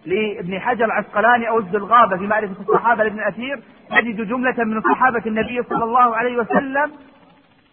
[0.06, 3.60] لابن حجر العسقلاني أو الز الغابة في معرفة الصحابة لابن أثير
[3.90, 6.92] تجد جملة من صحابة النبي صلى الله عليه وسلم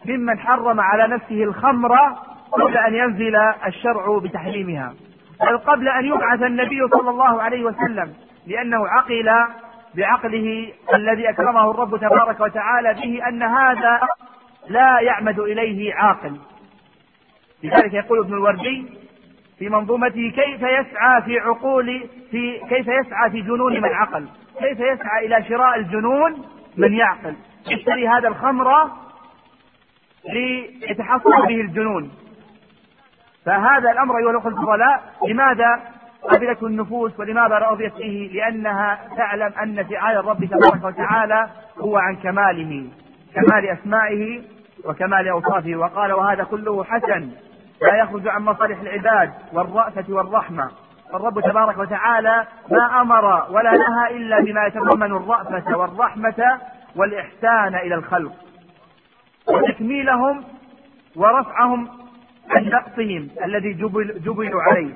[0.05, 1.97] ممن حرم على نفسه الخمر
[2.51, 3.35] قبل أن ينزل
[3.67, 4.93] الشرع بتحريمها
[5.41, 8.13] بل قبل أن يبعث النبي صلى الله عليه وسلم
[8.47, 9.29] لأنه عقل
[9.95, 13.99] بعقله الذي أكرمه الرب تبارك وتعالى به أن هذا
[14.69, 16.37] لا يعمد إليه عاقل.
[17.63, 18.85] لذلك يقول ابن الوردي
[19.59, 24.27] في منظومته كيف يسعى في عقول في كيف يسعى في جنون من عقل.
[24.59, 26.45] كيف يسعى إلى شراء الجنون
[26.77, 27.35] من يعقل.
[27.69, 28.91] يشتري هذا الخمر
[30.33, 32.11] ليتحصل به الجنون.
[33.45, 35.81] فهذا الأمر أيها الأخوة الفضلاء لماذا
[36.23, 41.49] قبلته النفوس ولماذا رضيت به؟ لأنها تعلم أن فعال الرب تبارك وتعالى
[41.79, 42.87] هو عن كماله.
[43.35, 44.41] كمال أسمائه
[44.85, 45.75] وكمال أوصافه.
[45.75, 47.29] وقال وهذا كله حسن
[47.81, 50.71] لا يخرج عن مصالح العباد والرأفة والرحمة.
[51.13, 56.59] فالرب تبارك وتعالى ما أمر ولا نهى إلا بما يتضمن الرأفة والرحمة
[56.95, 58.31] والإحسان إلى الخلق
[59.47, 60.43] وتكميلهم
[61.15, 61.89] ورفعهم
[62.49, 64.93] عن نقصهم الذي جبل جبلوا عليه.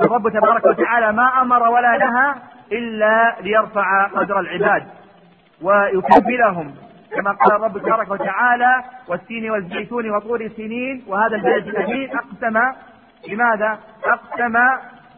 [0.00, 2.34] الرب تبارك وتعالى ما أمر ولا نهى
[2.72, 4.86] إلا ليرفع قدر العباد
[5.62, 6.74] ويكملهم
[7.16, 12.58] كما قال الرب تبارك وتعالى والتين والزيتون وطور سنين وهذا البلد الأمين أقسم
[13.28, 14.54] لماذا؟ أقسم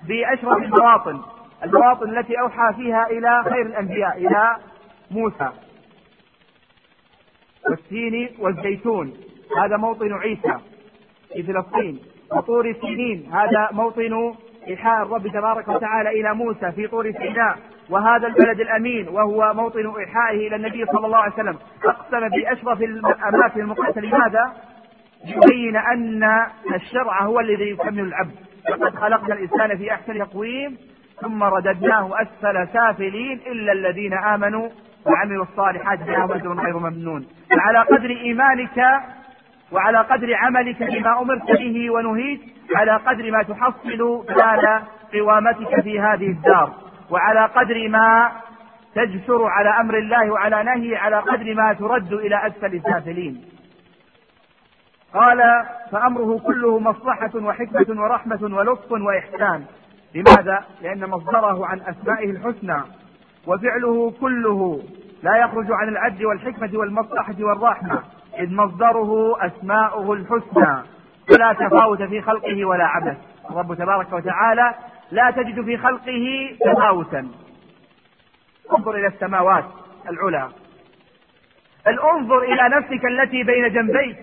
[0.08, 1.20] بأشرف المواطن
[1.64, 4.56] المواطن التي أوحى فيها إلى خير الأنبياء إلى
[5.10, 5.50] موسى.
[7.70, 9.12] والتين والزيتون
[9.62, 10.56] هذا موطن عيسى
[11.32, 11.98] في فلسطين.
[12.32, 14.34] وطور سنين هذا موطن
[14.68, 17.58] إيحاء الرب تبارك وتعالى إلى موسى في طور سيناء.
[17.90, 21.58] وهذا البلد الأمين وهو موطن إيحائه إلى النبي صلى الله عليه وسلم.
[21.84, 24.52] أقسم بأشرف الأماكن المقدسة لماذا؟
[25.26, 28.34] يبين أن الشرع هو الذي يكمل العبد.
[28.70, 30.76] لقد خلقنا الإنسان في أحسن تقويم
[31.20, 34.68] ثم رددناه أسفل سافلين إلا الذين آمنوا
[35.06, 37.26] وعملوا الصالحات فلهم أجر غير ممنون.
[37.56, 38.78] فعلى قدر إيمانك
[39.72, 42.40] وعلى قدر عملك بما أمرت به ونهيت
[42.76, 46.72] على قدر ما تحصل خلال قوامتك في هذه الدار.
[47.12, 48.32] وعلى قدر ما
[48.94, 53.44] تجسر على أمر الله وعلى نهي على قدر ما ترد إلى أسفل السافلين
[55.14, 55.42] قال
[55.90, 59.64] فأمره كله مصلحة وحكمة ورحمة ولطف وإحسان.
[60.14, 62.82] لماذا؟ لأن مصدره عن أسمائه الحسنى.
[63.46, 64.82] وفعله كله
[65.22, 68.02] لا يخرج عن العدل والحكمة والمصلحة والرحمة
[68.38, 70.82] إذ مصدره أسماؤه الحسنى.
[71.30, 73.16] ولا تفاوت في خلقه ولا عبث.
[73.50, 74.74] الرب تبارك وتعالى
[75.12, 77.28] لا تجد في خلقه تفاوتا.
[78.78, 79.64] انظر إلى السماوات
[80.08, 80.50] العلى
[81.86, 84.16] انظر إلى نفسك التي بين جنبيك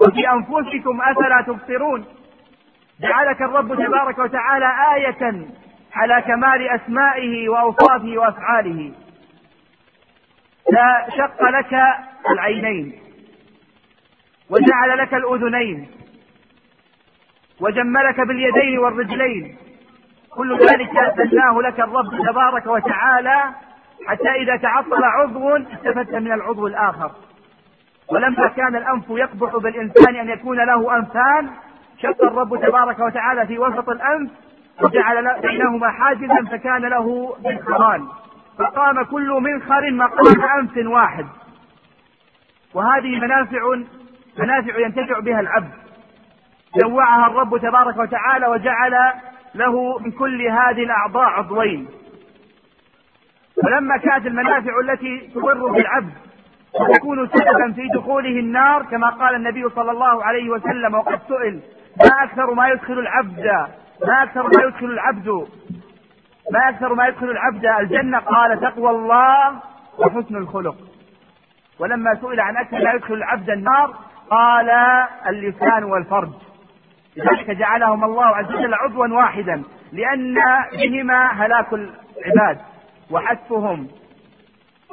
[0.00, 2.04] وفي أنفسكم أفلا تبصرون.
[3.00, 5.46] جعلك الرب تبارك وتعالى آية
[5.92, 8.92] على كمال أسمائه وأوصافه وأفعاله.
[10.72, 11.74] لا شق لك
[12.30, 12.92] العينين.
[14.50, 15.88] وجعل لك الأذنين.
[17.60, 19.56] وجملك باليدين والرجلين.
[20.36, 20.90] كل ذلك
[21.30, 23.42] سناه لك الرب تبارك وتعالى
[24.06, 27.10] حتى إذا تعطل عضو استفدت من العضو الآخر.
[28.12, 31.50] ولما كان الأنف يقبح بالإنسان أن يكون له أنفان
[31.98, 34.30] شق الرب تبارك وتعالى في وسط الأنف
[34.82, 38.06] وجعل بينهما حاجزا فكان له منخران.
[38.58, 41.26] فقام كل منخر مقام أنف واحد.
[42.74, 43.60] وهذه منافع
[44.38, 45.72] منافع ينتفع بها العبد.
[46.84, 48.94] نوعها الرب تبارك وتعالى وجعل
[49.54, 51.88] له من كل هذه الأعضاء عضوين.
[53.62, 56.12] فلما كانت المنافع التي تضر بالعبد
[56.80, 61.60] وتكون سببا في دخوله النار كما قال النبي صلى الله عليه وسلم وقد سئل
[62.00, 63.46] ما أكثر ما يدخل العبد؟
[64.06, 65.28] ما أكثر ما يدخل العبد؟
[66.52, 69.60] ما أكثر ما يدخل العبد الجنة؟ قال تقوى الله
[69.98, 70.76] وحسن الخلق.
[71.78, 73.94] ولما سئل عن أكثر ما يدخل العبد النار
[74.30, 74.70] قال
[75.28, 76.32] اللسان والفرج.
[77.16, 79.62] لذلك جعلهم الله عز وجل عضوا واحدا
[79.92, 80.34] لأن
[80.72, 82.58] بهما هلاك العباد
[83.10, 83.88] وحتفهم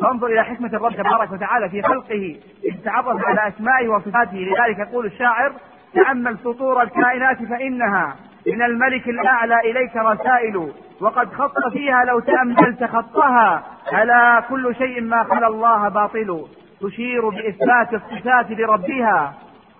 [0.01, 5.05] فانظر إلى حكمة الرب تبارك وتعالى في خلقه إذ تعرف على أسمائه وصفاته لذلك يقول
[5.05, 5.53] الشاعر
[5.93, 8.15] تأمل سطور الكائنات فإنها
[8.47, 13.63] من الملك الأعلى إليك رسائل وقد خط فيها لو تأملت خطها
[13.93, 16.45] ألا كل شيء ما خلا الله باطل
[16.81, 19.33] تشير بإثبات الصفات لربها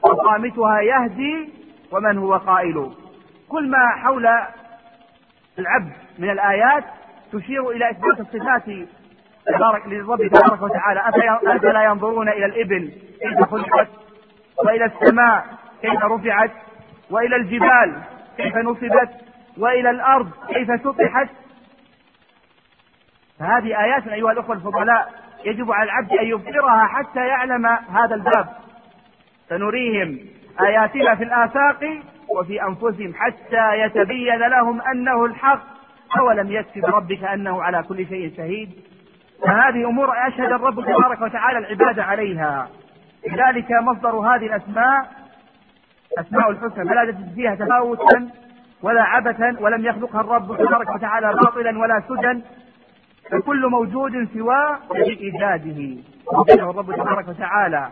[0.04, 1.61] وقامتها يهدي
[1.92, 2.92] ومن هو قائل.
[3.50, 4.28] كل ما حول
[5.60, 6.84] العبد من الآيات
[7.34, 8.64] تشير إلى إثبات الصفات.
[9.46, 11.10] تبارك للرب تبارك وتعالى.
[11.56, 13.88] أفلا ينظرون إلى الإبل كيف خلقت؟
[14.66, 15.46] وإلى السماء
[15.82, 16.52] كيف رفعت؟
[17.10, 18.02] وإلى الجبال
[18.38, 19.10] كيف نصبت؟
[19.58, 21.30] وإلى الأرض كيف سطحت؟
[23.40, 25.14] فهذه آيات أيها الأخوة الفضلاء
[25.46, 28.48] يجب على العبد أن يبصرها حتى يعلم هذا الباب.
[29.50, 30.20] سنريهم.
[30.62, 31.80] آياتنا في الآفاق
[32.30, 35.64] وفي أنفسهم حتى يتبين لهم أنه الحق
[36.20, 38.70] أولم يكفي بربك أنه على كل شيء شهيد؟
[39.48, 42.70] فهذه أمور أشهد الرب تبارك وتعالى العباد عليها.
[43.28, 45.06] لذلك مصدر هذه الأسماء
[46.20, 48.30] أسماء الحسنى فلا تجد فيها تفاوتا
[48.84, 52.42] ولا عبثا ولم يخلقها الرب تبارك وتعالى باطلا ولا سدى
[53.32, 55.98] فكل موجود سوى بإيجاده
[56.54, 57.90] الرب تبارك وتعالى.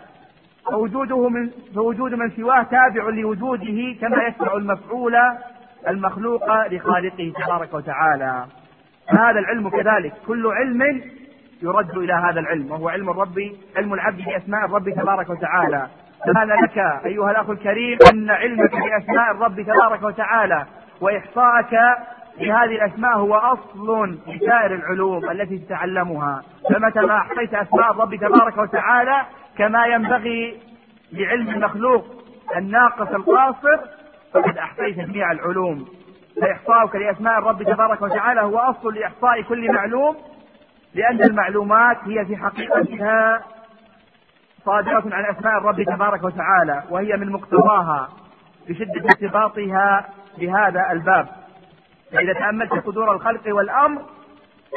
[0.65, 5.15] فوجوده من فوجود من سواه تابع لوجوده كما يتبع المفعول
[5.87, 8.45] المخلوق لخالقه تبارك وتعالى.
[9.09, 10.13] هذا العلم كذلك.
[10.27, 11.01] كل علم
[11.63, 13.39] يرد إلى هذا العلم وهو علم الرب
[13.77, 15.87] علم العبد بأسماء الرب تبارك وتعالى.
[16.27, 20.65] بان لك أيها الأخ الكريم أن علمك بأسماء الرب تبارك وتعالى
[21.01, 21.73] واحصاءك
[22.39, 26.43] لهذه الأسماء هو أصل لسائر العلوم التي تتعلمها.
[26.73, 29.21] فمتى ما أحصيت أسماء الرب تبارك وتعالى
[29.59, 30.57] كما ينبغي
[31.11, 32.05] لعلم المخلوق
[32.57, 33.77] الناقص القاصر
[34.33, 35.87] فقد أحصيت جميع العلوم.
[36.41, 40.17] فإحصاؤك لأسماء الرب تبارك وتعالى هو أصل لإحصاء كل معلوم
[40.95, 43.41] لأن المعلومات هي في حقيقتها
[44.65, 48.09] صادرة عن أسماء الرب تبارك وتعالى وهي من مقتضاها
[48.69, 50.05] بشدة ارتباطها
[50.37, 51.27] بهذا الباب.
[52.11, 54.01] فإذا تأملت صدور الخلق والأمر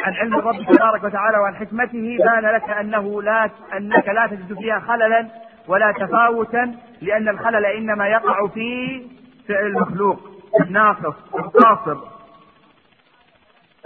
[0.05, 4.79] عن علم الرب تبارك وتعالى وعن حكمته بان لك أنه لا أنك لا تجد فيها
[4.79, 5.29] خللا
[5.69, 9.03] ولا تفاوتا لأن الخلل إنما يقع في
[9.49, 10.33] فعل المخلوق.
[10.61, 11.97] الناقص القاصر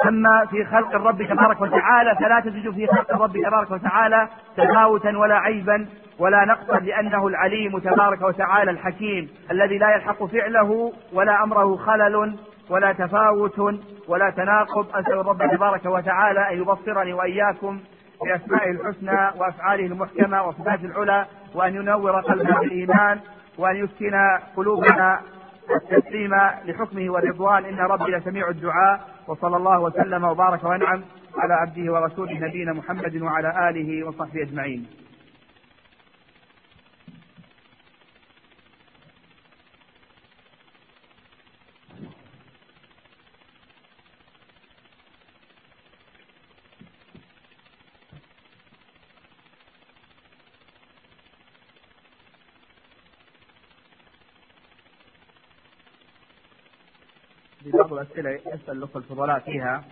[0.08, 5.34] أما في خلق الرب تبارك وتعالى فلا تجد في خلق الرب تبارك وتعالى تفاوتا ولا
[5.38, 5.86] عيبا
[6.18, 12.36] ولا نقصا لأنه العليم تبارك وتعالى الحكيم الذي لا يلحق فعله ولا أمره خلل.
[12.70, 13.58] ولا تفاوت
[14.08, 17.80] ولا تناقض أسأل الرب تبارك وتعالى أن يبصرني وإياكم
[18.24, 23.20] بأسمائه الحسنى وأفعاله المحكمة وصفاته العلى وأن ينور قلبنا بالإيمان
[23.58, 24.14] وأن يسكن
[24.56, 25.20] قلوبنا
[25.76, 27.64] التسليم لحكمه والرضوان.
[27.64, 31.02] إن ربي لسميع الدعاء وصلى الله وسلم وبارك وأنعم
[31.38, 34.86] على عبده ورسوله نبينا محمد وعلى آله وصحبه أجمعين.
[57.72, 59.84] بعض الأسئلة يسأل الأخوة الفضلاء فيها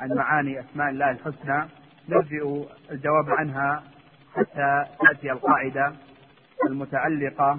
[0.00, 1.68] عن معاني أسماء الله الحسنى
[2.08, 3.82] نرجئ الجواب عنها
[4.34, 5.92] حتى تأتي القاعدة
[6.68, 7.58] المتعلقة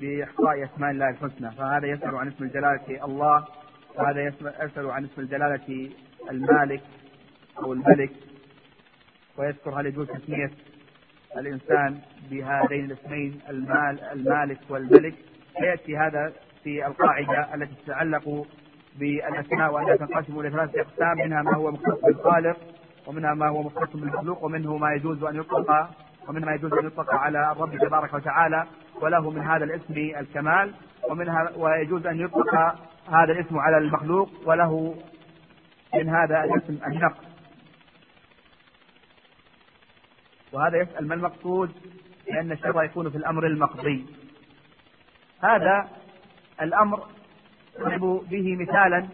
[0.00, 1.50] بإحصاء أسماء الله الحسنى.
[1.50, 3.44] فهذا يسأل عن اسم الجلالة الله
[3.94, 5.90] وهذا يسأل عن اسم الجلالة
[6.30, 6.82] المالك
[7.58, 8.12] أو الملك
[9.36, 10.50] ويذكر هل يجوز تسمية
[11.36, 15.14] الإنسان بهذين الاسمين المال المالك والملك.
[15.58, 16.32] سيأتي هذا
[16.64, 18.46] في القاعدة التي تتعلق
[18.98, 22.56] بالأسماء وانها تنقسم إلى ثلاثة أقسام منها ما هو مختص بالخالق
[23.06, 25.90] ومنها ما هو مختص بالمخلوق ومنه ما يجوز أن يطلق
[26.28, 28.66] ومنها ما يجوز أن يطلق على الرب تبارك وتعالى
[29.00, 30.74] وله من هذا الاسم الكمال
[31.10, 32.54] ومنها ويجوز أن يطلق
[33.08, 34.94] هذا الاسم على المخلوق وله
[35.94, 37.24] من هذا الاسم النقص.
[40.52, 41.70] وهذا يسأل ما المقصود؟
[42.30, 44.06] لأن الشر يكون في الأمر المقضي.
[45.40, 45.88] هذا
[46.62, 47.06] الأمر
[47.78, 49.06] تضرب به مثالا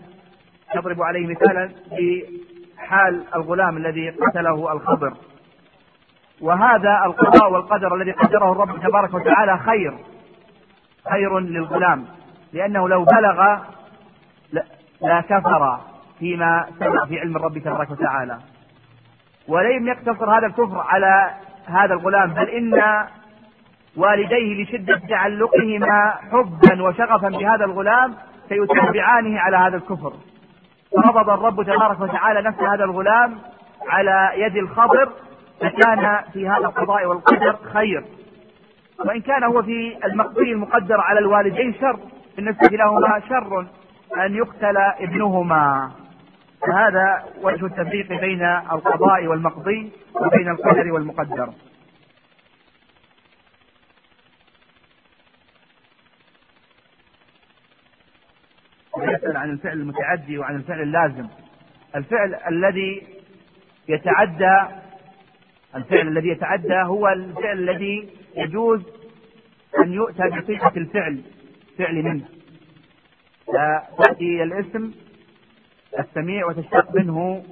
[0.74, 5.14] تضرب عليه مثالا بحال الغلام الذي قتله الخضر.
[6.40, 9.94] وهذا القضاء والقدر الذي قدره الرب تبارك وتعالى خير
[11.10, 12.04] خير للغلام
[12.52, 13.58] لأنه لو بلغ
[15.02, 15.80] لا كفر
[16.18, 18.38] فيما سبق في علم الرب تبارك وتعالى.
[19.48, 21.30] ولم يقتصر هذا الكفر على
[21.66, 23.04] هذا الغلام بل إن
[23.96, 28.14] والديه لشدة تعلقهما حبا وشغفا بهذا الغلام
[28.50, 30.12] سيتابعانه على هذا الكفر.
[30.96, 33.38] فقبض الرب تبارك وتعالى نفس هذا الغلام
[33.88, 35.08] على يد الخضر
[35.60, 38.04] فكان في هذا القضاء والقدر خير.
[39.06, 41.98] وإن كان هو في المقضي المقدر على الوالدين شر
[42.36, 43.66] بالنسبة لهما شر
[44.26, 45.90] أن يقتل ابنهما.
[46.66, 51.48] فهذا وجه التفريق بين القضاء والمقضي وبين القدر والمقدر.
[58.98, 61.28] يسأل عن الفعل المتعدي وعن الفعل اللازم.
[61.96, 63.06] الفعل الذي
[63.88, 64.58] يتعدى
[65.76, 68.82] الفعل الذي يتعدى هو الفعل الذي يجوز
[69.78, 71.22] أن يؤتى بصيغة الفعل
[71.78, 72.24] فعل منه.
[73.98, 74.92] تأتي الاسم
[75.98, 77.44] السميع وتشتق منه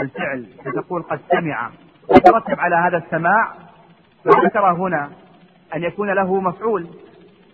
[0.00, 1.70] الفعل فتقول قد سمع.
[2.08, 3.54] ويترتب على هذا السماع
[4.26, 5.10] وذكر هنا
[5.74, 6.86] أن يكون له مفعول.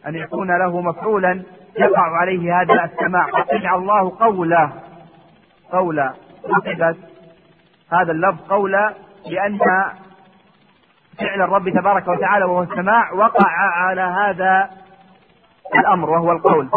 [0.06, 1.42] أن يكون له مفعولا
[1.78, 4.70] يقع عليه هذا السماع سمع الله قولا
[5.72, 6.14] قولا.
[6.48, 6.96] نصبت
[7.92, 8.94] هذا اللفظ قولا
[9.30, 9.58] لأن
[11.18, 14.70] فعل الرب تبارك وتعالى وهو السماع وقع على هذا
[15.74, 16.68] الأمر وهو القول.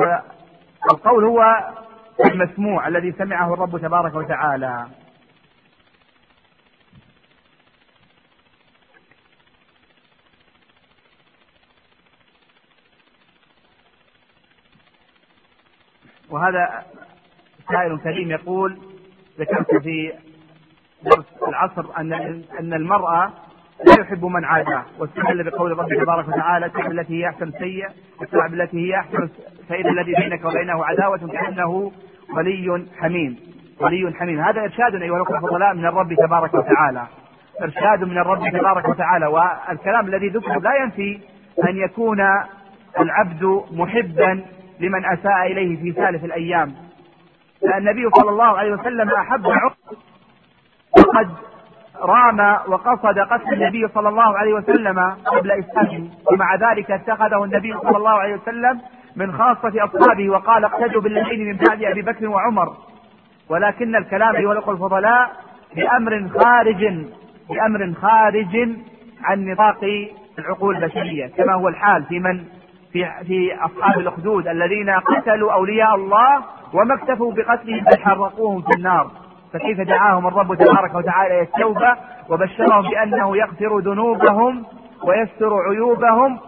[0.89, 1.69] فالقول هو
[2.31, 4.85] المسموع الذي سمعه الرب تبارك وتعالى.
[16.31, 16.83] وهذا
[17.71, 18.77] سائل كريم يقول
[19.39, 20.13] ذكرت في
[21.03, 22.13] درس العصر أن
[22.59, 23.31] أن المرأة
[23.85, 27.89] لا يحب من عاداه واستدل بقول ربه تبارك وتعالى اتبع التي هي أحسن سيئة
[28.21, 29.29] اتبع بالتي هي أحسن
[29.69, 31.91] فاذا الذي بينك وبينه عداوة كأنه
[32.37, 33.37] ولي حميم.
[33.81, 34.39] ولي حميم.
[34.39, 37.07] هذا إرشاد أيها الأخوة الفضلاء من الرب تبارك وتعالى.
[37.61, 39.25] إرشاد من الرب تبارك وتعالى.
[39.27, 41.19] والكلام الذي ذكر لا ينفي
[41.69, 42.19] أن يكون
[42.99, 44.41] العبد محبا
[44.79, 46.73] لمن أساء إليه في سالف الأيام.
[47.77, 49.73] النبي صلى الله عليه وسلم أحب عمر
[50.97, 51.29] وقد
[52.01, 56.09] رام وقصد قتل النبي صلى الله عليه وسلم قبل إسلامه.
[56.31, 58.81] ومع ذلك اتخذه النبي صلى الله عليه وسلم
[59.15, 62.73] من خاصة أصحابه وقال اقتدوا بالذين من بعد أبي بكر وعمر.
[63.49, 65.31] ولكن الكلام أيها الأخوة الفضلاء
[65.75, 67.05] بأمر خارج
[67.49, 68.69] بأمر خارج
[69.23, 72.43] عن نطاق العقول البشرية كما هو الحال في من
[72.93, 76.43] في في أصحاب الأخدود الذين قتلوا أولياء الله
[76.73, 79.11] وما اكتفوا بقتلهم بل حرقوهم في النار.
[79.53, 81.95] فكيف دعاهم الرب تبارك وتعالى إلى التوبه
[82.29, 84.65] وبشرهم بأنه يغفر ذنوبهم
[85.03, 86.39] ويستر عيوبهم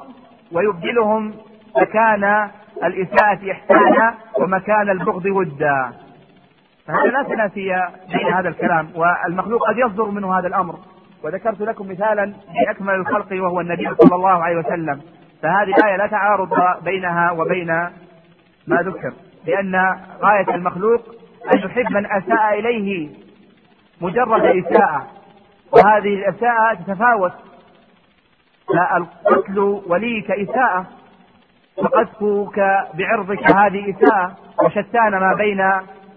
[0.51, 1.33] ويبدلهم
[1.81, 2.49] مكان
[2.83, 5.91] الإساءة إحسانا ومكان البغض ودا.
[6.87, 10.75] فهذا لا تنافي بين هذا الكلام والمخلوق قد يصدر منه هذا الأمر.
[11.23, 12.33] وذكرت لكم مثالا
[12.65, 15.01] باكمل الخلق وهو النبي صلى الله عليه وسلم.
[15.43, 16.49] فهذه الآية لا تعارض
[16.83, 17.67] بينها وبين
[18.67, 19.13] ما ذكر
[19.47, 21.01] لأن غاية المخلوق
[21.53, 23.09] أن يحب من أساء إليه
[24.01, 25.07] مجرد إساءة
[25.71, 27.33] وهذه الإساءة تتفاوت.
[28.67, 30.85] فالقتل وليك إساءة
[31.77, 32.59] وقذفك
[32.93, 34.35] بعرضك هذه إساءة
[34.65, 35.61] وشتان ما بين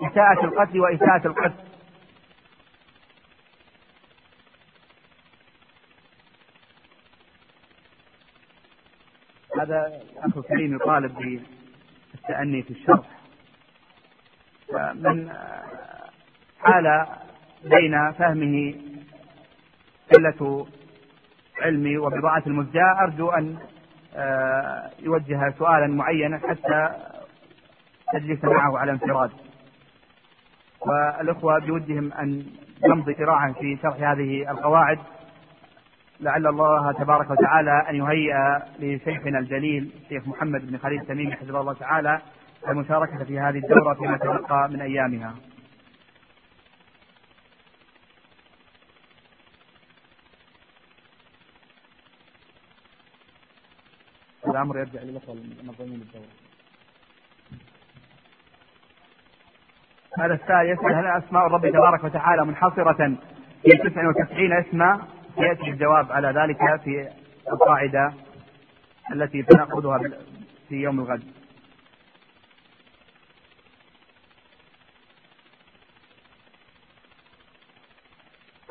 [0.02, 1.63] إساءة القتل وإساءة القتل
[9.60, 11.40] هذا الأخ الكريم يطالب
[12.12, 13.06] بالتأني في الشرح.
[14.94, 15.32] من
[16.60, 17.06] حال
[17.64, 18.74] بين فهمه
[20.14, 20.66] قلة
[21.62, 23.56] علمي وبضاعة المزجاة أرجو أن
[24.16, 26.90] آه، يوجه سؤالا معينا حتى
[28.12, 29.30] تجلس معه على انفراد.
[30.80, 32.46] والإخوة بودهم أن
[32.88, 34.98] نمضي قراءة في شرح هذه القواعد.
[36.20, 41.72] لعل الله تبارك وتعالى أن يهيئ لشيخنا الجليل الشيخ محمد بن خليل تميم حفظه الله
[41.72, 42.20] تعالى
[42.68, 45.34] المشاركة في هذه الدورة فيما تبقى من أيامها.
[54.46, 56.24] الأمر يرجع للأخوة المنظمين الدورة
[60.18, 63.16] هذا السائل يسأل هل أسماء الرب تبارك وتعالى منحصرة
[63.62, 67.08] في 99 اسما؟ يأتي الجواب على ذلك في
[67.52, 68.12] القاعدة
[69.12, 69.98] التي سنأخذها
[70.68, 71.22] في يوم الغد.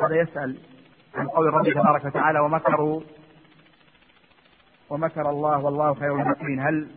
[0.03, 0.57] هذا يسأل
[1.15, 3.01] عن قول ربي تبارك وتعالى ومكروا
[4.89, 6.59] ومكر الله والله خير الماكرين.
[6.59, 6.87] هل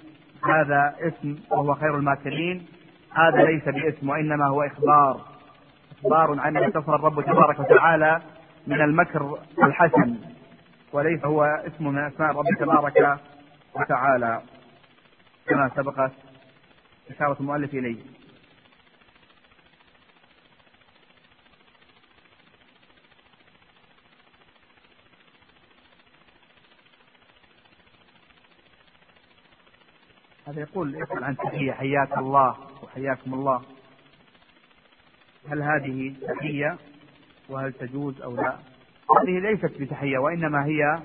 [0.44, 2.66] هذا اسم وهو خير الماكرين؟
[3.12, 5.20] هذا ليس باسم وإنما هو إخبار.
[5.98, 8.22] إخبار عن ما اتصل الرب تبارك وتعالى
[8.66, 10.16] من المكر الحسن
[10.92, 13.18] وليس هو اسم من أسماء الرب تبارك
[13.74, 14.42] وتعالى
[15.46, 16.12] كما سبقت
[17.10, 18.02] إشارة المؤلف إليه.
[30.46, 33.62] هذا يقول يسأل عن تحية حياك الله وحياكم الله.
[35.50, 36.78] هل هذه تحية؟
[37.50, 38.52] وهل تجوز أو لا.
[39.22, 40.98] هذه ليست بتحية وإنما هي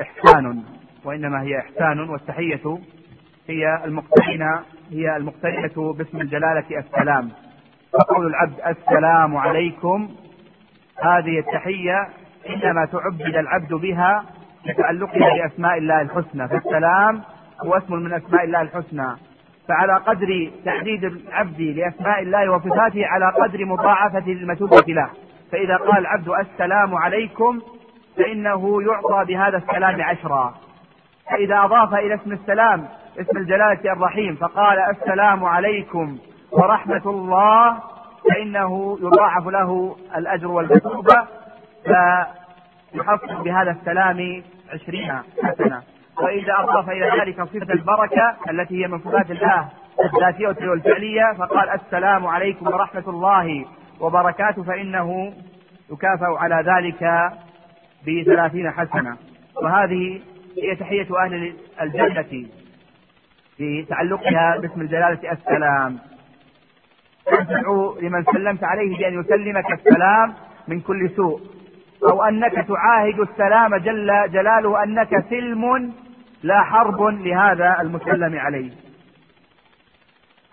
[0.00, 0.62] إحسان
[1.04, 2.78] وإنما هي إحسان والتحية
[3.48, 7.30] هي المقترنة هي المقترنة باسم الجلالة السلام.
[7.92, 10.08] فقول العبد السلام عليكم
[11.04, 12.08] هذه التحية
[12.50, 14.24] إنما تعبد العبد بها
[14.66, 16.48] لتعلقها بأسماء الله الحسنى.
[16.48, 17.22] فالسلام
[17.64, 19.16] هو اسم من أسماء الله الحسنى.
[19.68, 25.10] فعلى قدر تعديد العبد لأسماء الله وصفاته على قدر مضاعفة المثوبه له.
[25.52, 27.60] فإذا قال العبد السلام عليكم
[28.16, 30.54] فإنه يعطى بهذا السلام عشرا.
[31.30, 32.88] فإذا أضاف إلى اسم السلام
[33.20, 36.18] اسم الجلالة الرحيم فقال السلام عليكم
[36.52, 37.76] ورحمة الله
[38.30, 41.26] فإنه يضاعف له الأجر والمثوبة
[41.84, 44.42] فيحصل بهذا السلام
[44.72, 45.12] عشرين
[45.42, 45.82] حسنة.
[46.22, 49.68] وإذا أضاف إلى ذلك صفة البركة التي هي من صفات الله
[50.04, 53.64] الذاتية والفعلية فقال السلام عليكم ورحمة الله
[54.00, 55.32] وبركاته فإنه
[55.92, 57.30] يكافأ على ذلك
[58.06, 59.16] بثلاثين حسنة.
[59.62, 60.20] وهذه
[60.62, 62.46] هي تحية أهل الجنة
[63.56, 65.98] في تعلقها باسم الجلالة السلام.
[67.26, 70.34] تدعو لمن سلمت عليه بأن يسلمك السلام
[70.68, 71.40] من كل سوء.
[72.10, 75.92] أو أنك تعاهد السلام جل جلاله أنك سلم
[76.42, 78.70] لا حرب لهذا المسلم عليه.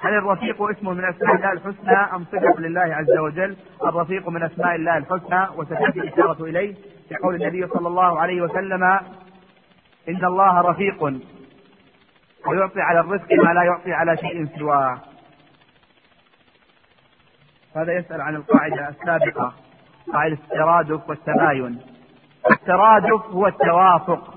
[0.03, 4.75] هل الرفيق اسم من أسماء الله الحسنى أم صفة لله عز وجل؟ الرفيق من أسماء
[4.75, 6.75] الله الحسنى وستأتي الإشارة إليه
[7.09, 8.83] في قول النبي صلى الله عليه وسلم
[10.09, 11.03] إن الله رفيق
[12.47, 14.97] ويعطي على الرزق ما لا يعطي على شيء سواه.
[17.75, 19.53] هذا يسأل عن القاعدة السابقة
[20.13, 21.79] قاعدة الترادف والتباين.
[22.51, 24.33] الترادف هو التوافق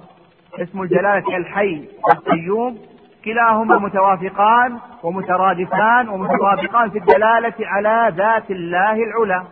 [0.59, 2.96] اسم الجلالة الحي القيوم
[3.27, 9.45] كلاهما متوافقان ومترادفان ومتطابقان في الدلالة على ذات الله العلى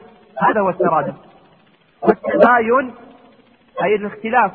[0.43, 1.15] هذا هو الترادف.
[2.03, 2.95] والتباين
[3.85, 4.53] أي الاختلاف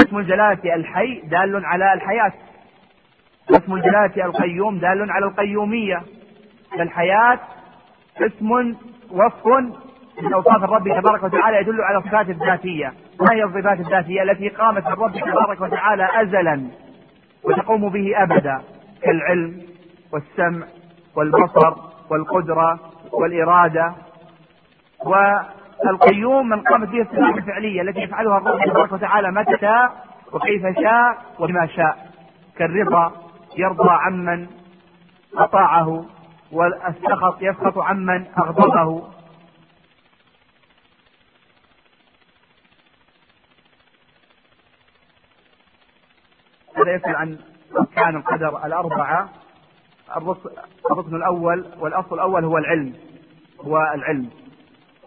[0.00, 2.32] اسم الجلالة الحي دال على الحياة.
[3.50, 6.02] اسم الجلالة القيوم دال على القيومية.
[6.78, 7.38] فالحياة
[8.20, 8.50] اسم
[9.10, 9.46] وصف
[10.22, 12.92] من اوصاف الرب تبارك وتعالى يدل على الصفات الذاتية.
[13.20, 16.83] ما هي الصفات الذاتية التي قامت الرب تبارك وتعالى ازلا؟
[17.44, 18.62] وتقوم به أبدا
[19.02, 19.62] كالعلم
[20.12, 20.66] والسمع
[21.16, 21.74] والبصر
[22.10, 22.80] والقدرة
[23.12, 23.94] والإرادة.
[25.06, 29.92] والقيوم من قامت به الصفات الفعلية التي يفعلها الرب تبارك وتعالى متى شاء
[30.32, 31.96] وكيف شاء وبما شاء.
[32.56, 33.12] كالرضا
[33.58, 34.46] يرضى عمن
[35.36, 36.04] أطاعه
[36.52, 39.13] والسخط يسخط عمن أغضبه.
[46.76, 47.38] هذا يسأل عن
[47.80, 49.28] أركان القدر الأربعة.
[50.92, 52.92] الركن الأول والأصل الأول هو العلم
[53.60, 54.30] هو العلم.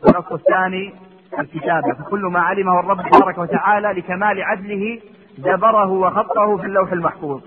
[0.03, 0.94] والأصل الثاني
[1.39, 1.94] الكتابة.
[1.94, 5.02] فكل ما علمه الرب تبارك وتعالى لكمال عدله
[5.38, 7.41] جبره وخطه في اللوح المحفوظ.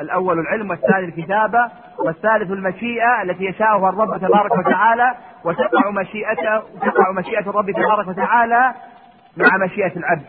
[0.00, 5.14] الأول العلم والثاني الكتابة والثالث المشيئة التي يشاءها الرب تبارك وتعالى
[5.44, 8.74] وتقع مشيئته تقع مشيئة الرب تبارك وتعالى
[9.36, 10.24] مع مشيئة العبد.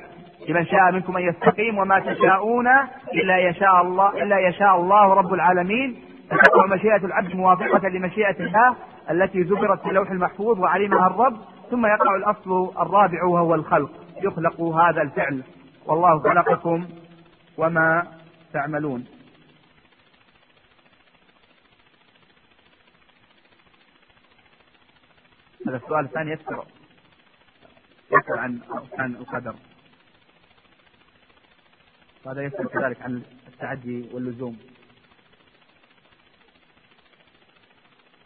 [0.49, 2.67] لمن شاء منكم أن يستقيم وما تشاءون
[3.13, 6.01] إلا يشاء الله إلا يشاء الله رب العالمين.
[6.29, 8.75] فتقع مشيئة العبد موافقة لمشيئة الله
[9.11, 11.37] التي ذكرت في اللوح المحفوظ وعلمها الرب
[11.71, 13.91] ثم يقع الأصل الرابع وهو الخلق.
[14.23, 15.43] يخلق هذا الفعل.
[15.85, 16.87] والله خلقكم
[17.57, 18.07] وما
[18.53, 19.05] تعملون.
[25.67, 26.63] هذا السؤال الثاني يذكر
[28.11, 28.59] يذكر عن
[28.99, 29.55] عن القدر.
[32.25, 34.57] وهذا يسأل كذلك عن التعدي واللزوم.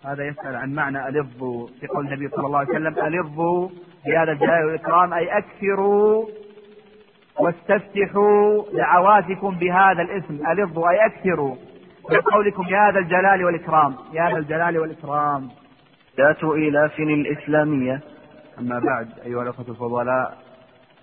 [0.06, 3.70] هذا يسأل عن معنى ألظوا في قول النبي صلى الله عليه وسلم ألظوا
[4.06, 6.26] بهذا الجلال والإكرام أي أكثروا
[7.40, 11.56] واستفتحوا دعواتكم بهذا الاسم ألظوا أي أكثروا
[12.10, 15.50] من قولكم يا ذا الجلال والإكرام يا ذا الجلال والإكرام.
[16.18, 18.02] ذات إيلاف الإسلامية.
[18.60, 20.38] أما بعد أيها الأخوة الفضلاء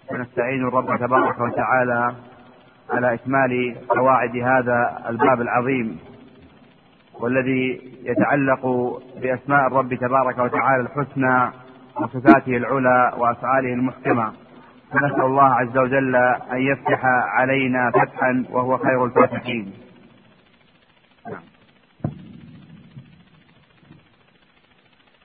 [0.08, 2.14] فنستعين الرب تبارك وتعالى
[2.90, 5.98] على إكمال قواعد هذا الباب العظيم
[7.20, 8.66] والذي يتعلق
[9.22, 11.50] بأسماء الرب تبارك وتعالى الحسنى
[11.96, 14.32] وصفاته العلى وأفعاله المحكمة.
[14.92, 16.16] فنسأل الله عز وجل
[16.52, 17.04] أن يفتح
[17.38, 19.72] علينا فتحا وهو خير الفاتحين.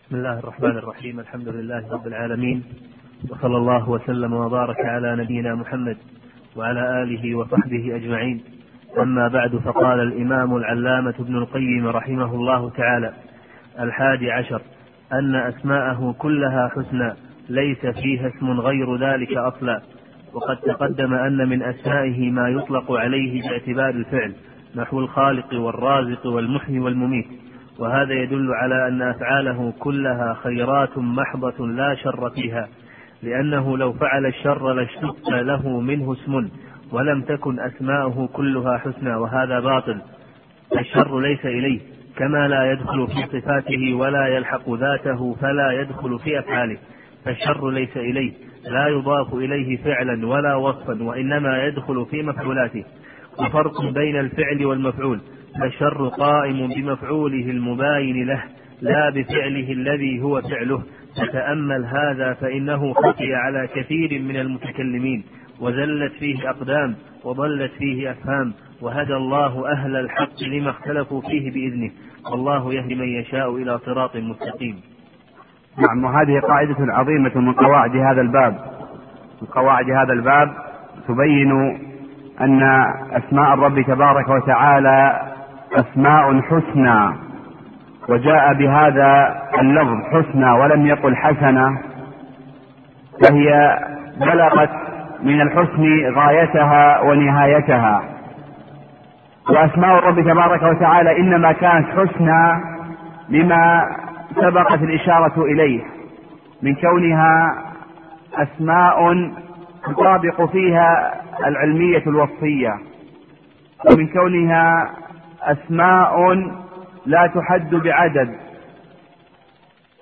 [0.06, 1.20] بسم الله الرحمن الرحيم.
[1.20, 2.64] الحمد لله رب العالمين.
[3.30, 5.98] وصلى الله وسلم وبارك على نبينا محمد
[6.56, 8.42] وعلى آله وصحبه أجمعين.
[9.02, 13.14] أما بعد فقال الإمام العلامة ابن القيم رحمه الله تعالى
[13.80, 14.62] الحادي عشر
[15.14, 17.14] أن أسماءه كلها حسنى
[17.50, 19.82] ليس فيها اسم غير ذلك أصلا.
[20.34, 24.34] وقد تقدم أن من أسمائه ما يطلق عليه باعتبار الفعل
[24.76, 27.28] نحو الخالق والرازق والمحيي والمميت.
[27.80, 32.68] وهذا يدل على أن أفعاله كلها خيرات محضة لا شر فيها.
[33.24, 36.50] لأنه لو فعل الشر لاشتق له منه اسم
[36.92, 40.02] ولم تكن أسماؤه كلها حسنى وهذا باطل.
[40.80, 41.80] الشر ليس إليه
[42.18, 46.78] كما لا يدخل في صفاته ولا يلحق ذاته فلا يدخل في أفعاله.
[47.26, 48.32] فالشر ليس إليه
[48.70, 52.84] لا يضاف إليه فعلا ولا وصفا وإنما يدخل في مفعولاته.
[53.40, 55.20] وفرق بين الفعل والمفعول
[55.60, 58.44] فالشر قائم بمفعوله المباين له
[58.82, 60.84] لا بفعله الذي هو فعله.
[61.18, 65.24] فتأمل هذا فإنه خفي على كثير من المتكلمين
[65.62, 71.92] وزلت فيه أقدام وضلت فيه أفهام وهدى الله أهل الحق لما اختلفوا فيه بإذنه
[72.32, 74.82] والله يهدي من يشاء إلى صراط مستقيم.
[75.78, 78.54] نعم وهذه قاعدة عظيمة من قواعد هذا الباب.
[79.42, 80.54] من قواعد هذا الباب
[81.08, 81.52] تبين
[82.42, 82.64] أن
[83.12, 85.22] أسماء الرب تبارك وتعالى
[85.74, 87.31] أسماء حسنى.
[88.10, 91.80] وجاء بهذا اللفظ حسنى ولم يقل حسنة
[93.24, 93.80] فهي
[94.20, 94.70] بلغت
[95.24, 98.04] من الحسن غايتها ونهايتها.
[99.50, 102.62] وأسماء الرب تبارك وتعالى إنما كانت حسنى
[103.30, 103.86] لما
[104.36, 105.82] سبقت الإشارة إليه
[106.62, 107.56] من كونها
[108.36, 109.32] أسماء
[109.84, 111.14] تطابق فيها
[111.48, 112.74] العلمية الوصفية
[113.92, 114.90] ومن كونها
[115.44, 116.34] أسماء
[117.06, 118.36] لا تحد بعدد.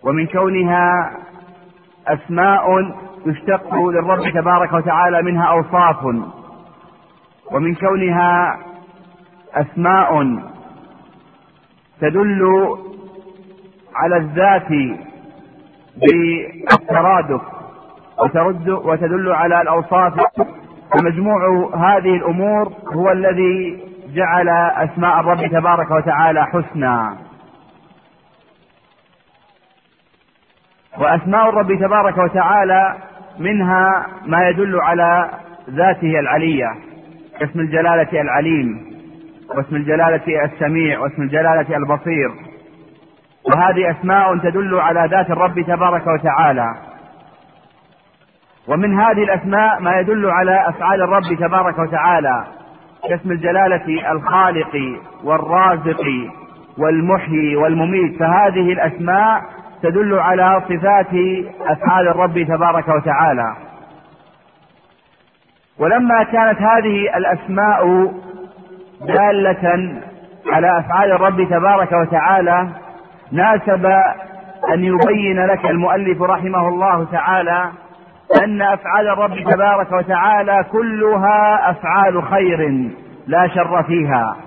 [0.03, 1.11] ومن كونها
[2.07, 2.95] أسماء
[3.25, 6.05] يشتق للرب تبارك وتعالى منها أوصاف.
[7.51, 8.59] ومن كونها
[9.53, 10.37] أسماء
[12.01, 12.43] تدل
[13.95, 14.97] على الذات
[15.97, 17.41] بالترادف
[18.23, 20.13] وترد وتدل على الأوصاف.
[20.93, 24.49] فمجموع هذه الأمور هو الذي جعل
[24.89, 27.29] أسماء الرب تبارك وتعالى حسنى.
[30.97, 32.97] وأسماء الرب تبارك وتعالى
[33.39, 35.29] منها ما يدل على
[35.69, 36.69] ذاته العلية
[37.41, 38.89] اسم الجلالة العليم
[39.55, 42.31] واسم الجلالة السميع واسم الجلالة البصير.
[43.49, 46.75] وهذه أسماء تدل على ذات الرب تبارك وتعالى.
[48.67, 52.58] ومن هذه الأسماء ما يدل على أفعال الرب تبارك وتعالى.
[53.09, 56.03] كاسم الجلالة الخالق والرازق
[56.77, 58.19] والمحيي والمميت.
[58.19, 59.41] فهذه الأسماء
[59.83, 61.13] تدل على صفات
[61.61, 63.55] أفعال الرب تبارك وتعالى.
[65.79, 68.11] ولما كانت هذه الأسماء
[69.01, 69.93] دالة
[70.51, 72.67] على أفعال الرب تبارك وتعالى
[73.31, 73.85] ناسب
[74.73, 77.71] أن يبين لك المؤلف رحمه الله تعالى
[78.37, 82.89] أن أفعال الرب تبارك وتعالى كلها أفعال خير
[83.27, 84.37] لا شر فيها.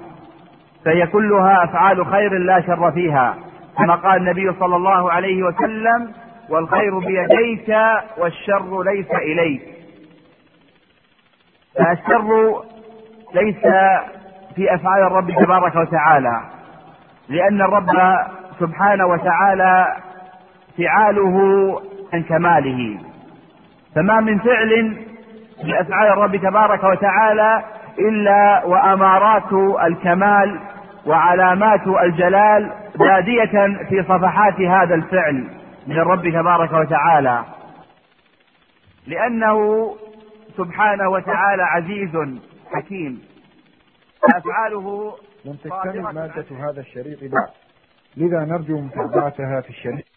[0.84, 3.34] فهي كلها أفعال خير لا شر فيها.
[3.78, 6.12] كما قال النبي صلى الله عليه وسلم
[6.48, 7.76] والخير بيديك
[8.18, 9.62] والشر ليس إليك.
[11.78, 12.62] فالشر
[13.34, 13.62] ليس
[14.56, 16.40] في أفعال الرب تبارك وتعالى
[17.28, 18.16] لأن الرب
[18.60, 19.96] سبحانه وتعالى
[20.78, 21.80] فعاله
[22.12, 22.98] عن كماله.
[23.94, 24.96] فما من فعل
[25.64, 27.64] لأفعال الرب تبارك وتعالى
[27.98, 29.52] إلا وأمارات
[29.86, 30.60] الكمال
[31.06, 35.48] وعلامات الجلال بادية في صفحات هذا الفعل
[35.86, 37.44] من الرب تبارك وتعالى.
[39.06, 39.90] لأنه
[40.56, 42.40] سبحانه وتعالى عزيز
[42.72, 43.22] حكيم.
[44.34, 45.14] أفعاله
[45.44, 47.48] لم تكتمل مادة هذا الشريط بعد.
[48.16, 50.11] لذا نرجو متابعتها في الشريط.